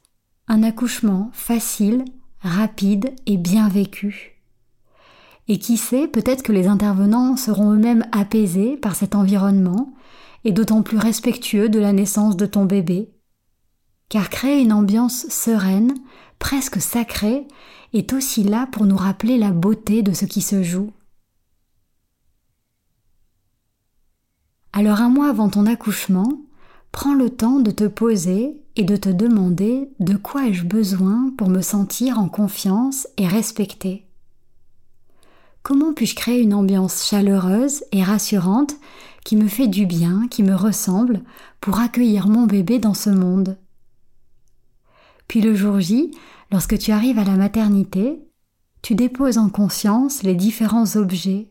un 0.49 0.63
accouchement 0.63 1.31
facile, 1.33 2.05
rapide 2.43 3.15
et 3.25 3.39
bien 3.39 3.71
vécu. 3.71 4.43
Et 5.49 5.59
qui 5.59 5.79
sait, 5.79 6.07
peut-être 6.09 6.43
que 6.43 6.53
les 6.53 6.67
intervenants 6.67 7.39
seront 7.39 7.73
eux-mêmes 7.73 8.05
apaisés 8.13 8.77
par 8.77 8.97
cet 8.97 9.15
environnement 9.15 9.95
et 10.45 10.53
d'autant 10.53 10.83
plus 10.83 10.99
respectueux 10.99 11.71
de 11.71 11.79
la 11.79 11.95
naissance 11.95 12.37
de 12.37 12.45
ton 12.45 12.67
bébé. 12.67 13.11
Car 14.11 14.29
créer 14.29 14.61
une 14.61 14.75
ambiance 14.75 15.27
sereine, 15.31 15.95
presque 16.39 16.83
sacrée, 16.83 17.49
est 17.95 18.13
aussi 18.13 18.45
là 18.45 18.69
pour 18.71 18.85
nous 18.85 18.99
rappeler 18.99 19.39
la 19.39 19.53
beauté 19.53 20.03
de 20.03 20.13
ce 20.13 20.27
qui 20.27 20.43
se 20.43 20.63
joue. 20.63 20.93
Alors 24.75 25.01
un 25.01 25.09
mois 25.09 25.31
avant 25.31 25.49
ton 25.49 25.65
accouchement, 25.65 26.29
prends 26.95 27.15
le 27.15 27.29
temps 27.29 27.59
de 27.59 27.73
te 27.73 27.89
poser 27.89 28.63
et 28.77 28.85
de 28.85 28.95
te 28.95 29.09
demander 29.09 29.91
de 29.99 30.17
quoi 30.17 30.47
ai-je 30.47 30.65
besoin 30.65 31.33
pour 31.37 31.49
me 31.49 31.61
sentir 31.61 32.21
en 32.21 32.29
confiance 32.29 33.09
et 33.17 33.27
respectée. 33.27 34.07
Comment 35.65 35.93
puis-je 35.93 36.15
créer 36.15 36.41
une 36.41 36.55
ambiance 36.55 37.05
chaleureuse 37.05 37.83
et 37.91 38.05
rassurante 38.05 38.77
qui 39.25 39.35
me 39.35 39.49
fait 39.49 39.67
du 39.67 39.87
bien, 39.87 40.29
qui 40.29 40.45
me 40.45 40.55
ressemble, 40.55 41.23
pour 41.61 41.81
accueillir 41.81 42.29
mon 42.29 42.47
bébé 42.47 42.79
dans 42.79 42.95
ce 42.95 43.11
monde? 43.11 43.59
Puis 45.27 45.41
le 45.41 45.57
jour 45.57 45.81
J, 45.81 46.13
lorsque 46.53 46.79
tu 46.79 46.93
arrives 46.93 47.19
à 47.19 47.25
la 47.25 47.37
maternité, 47.37 48.23
tu 48.83 48.95
déposes 48.95 49.39
en 49.39 49.49
conscience 49.49 50.23
les 50.23 50.37
différents 50.37 50.95
objets, 50.95 51.51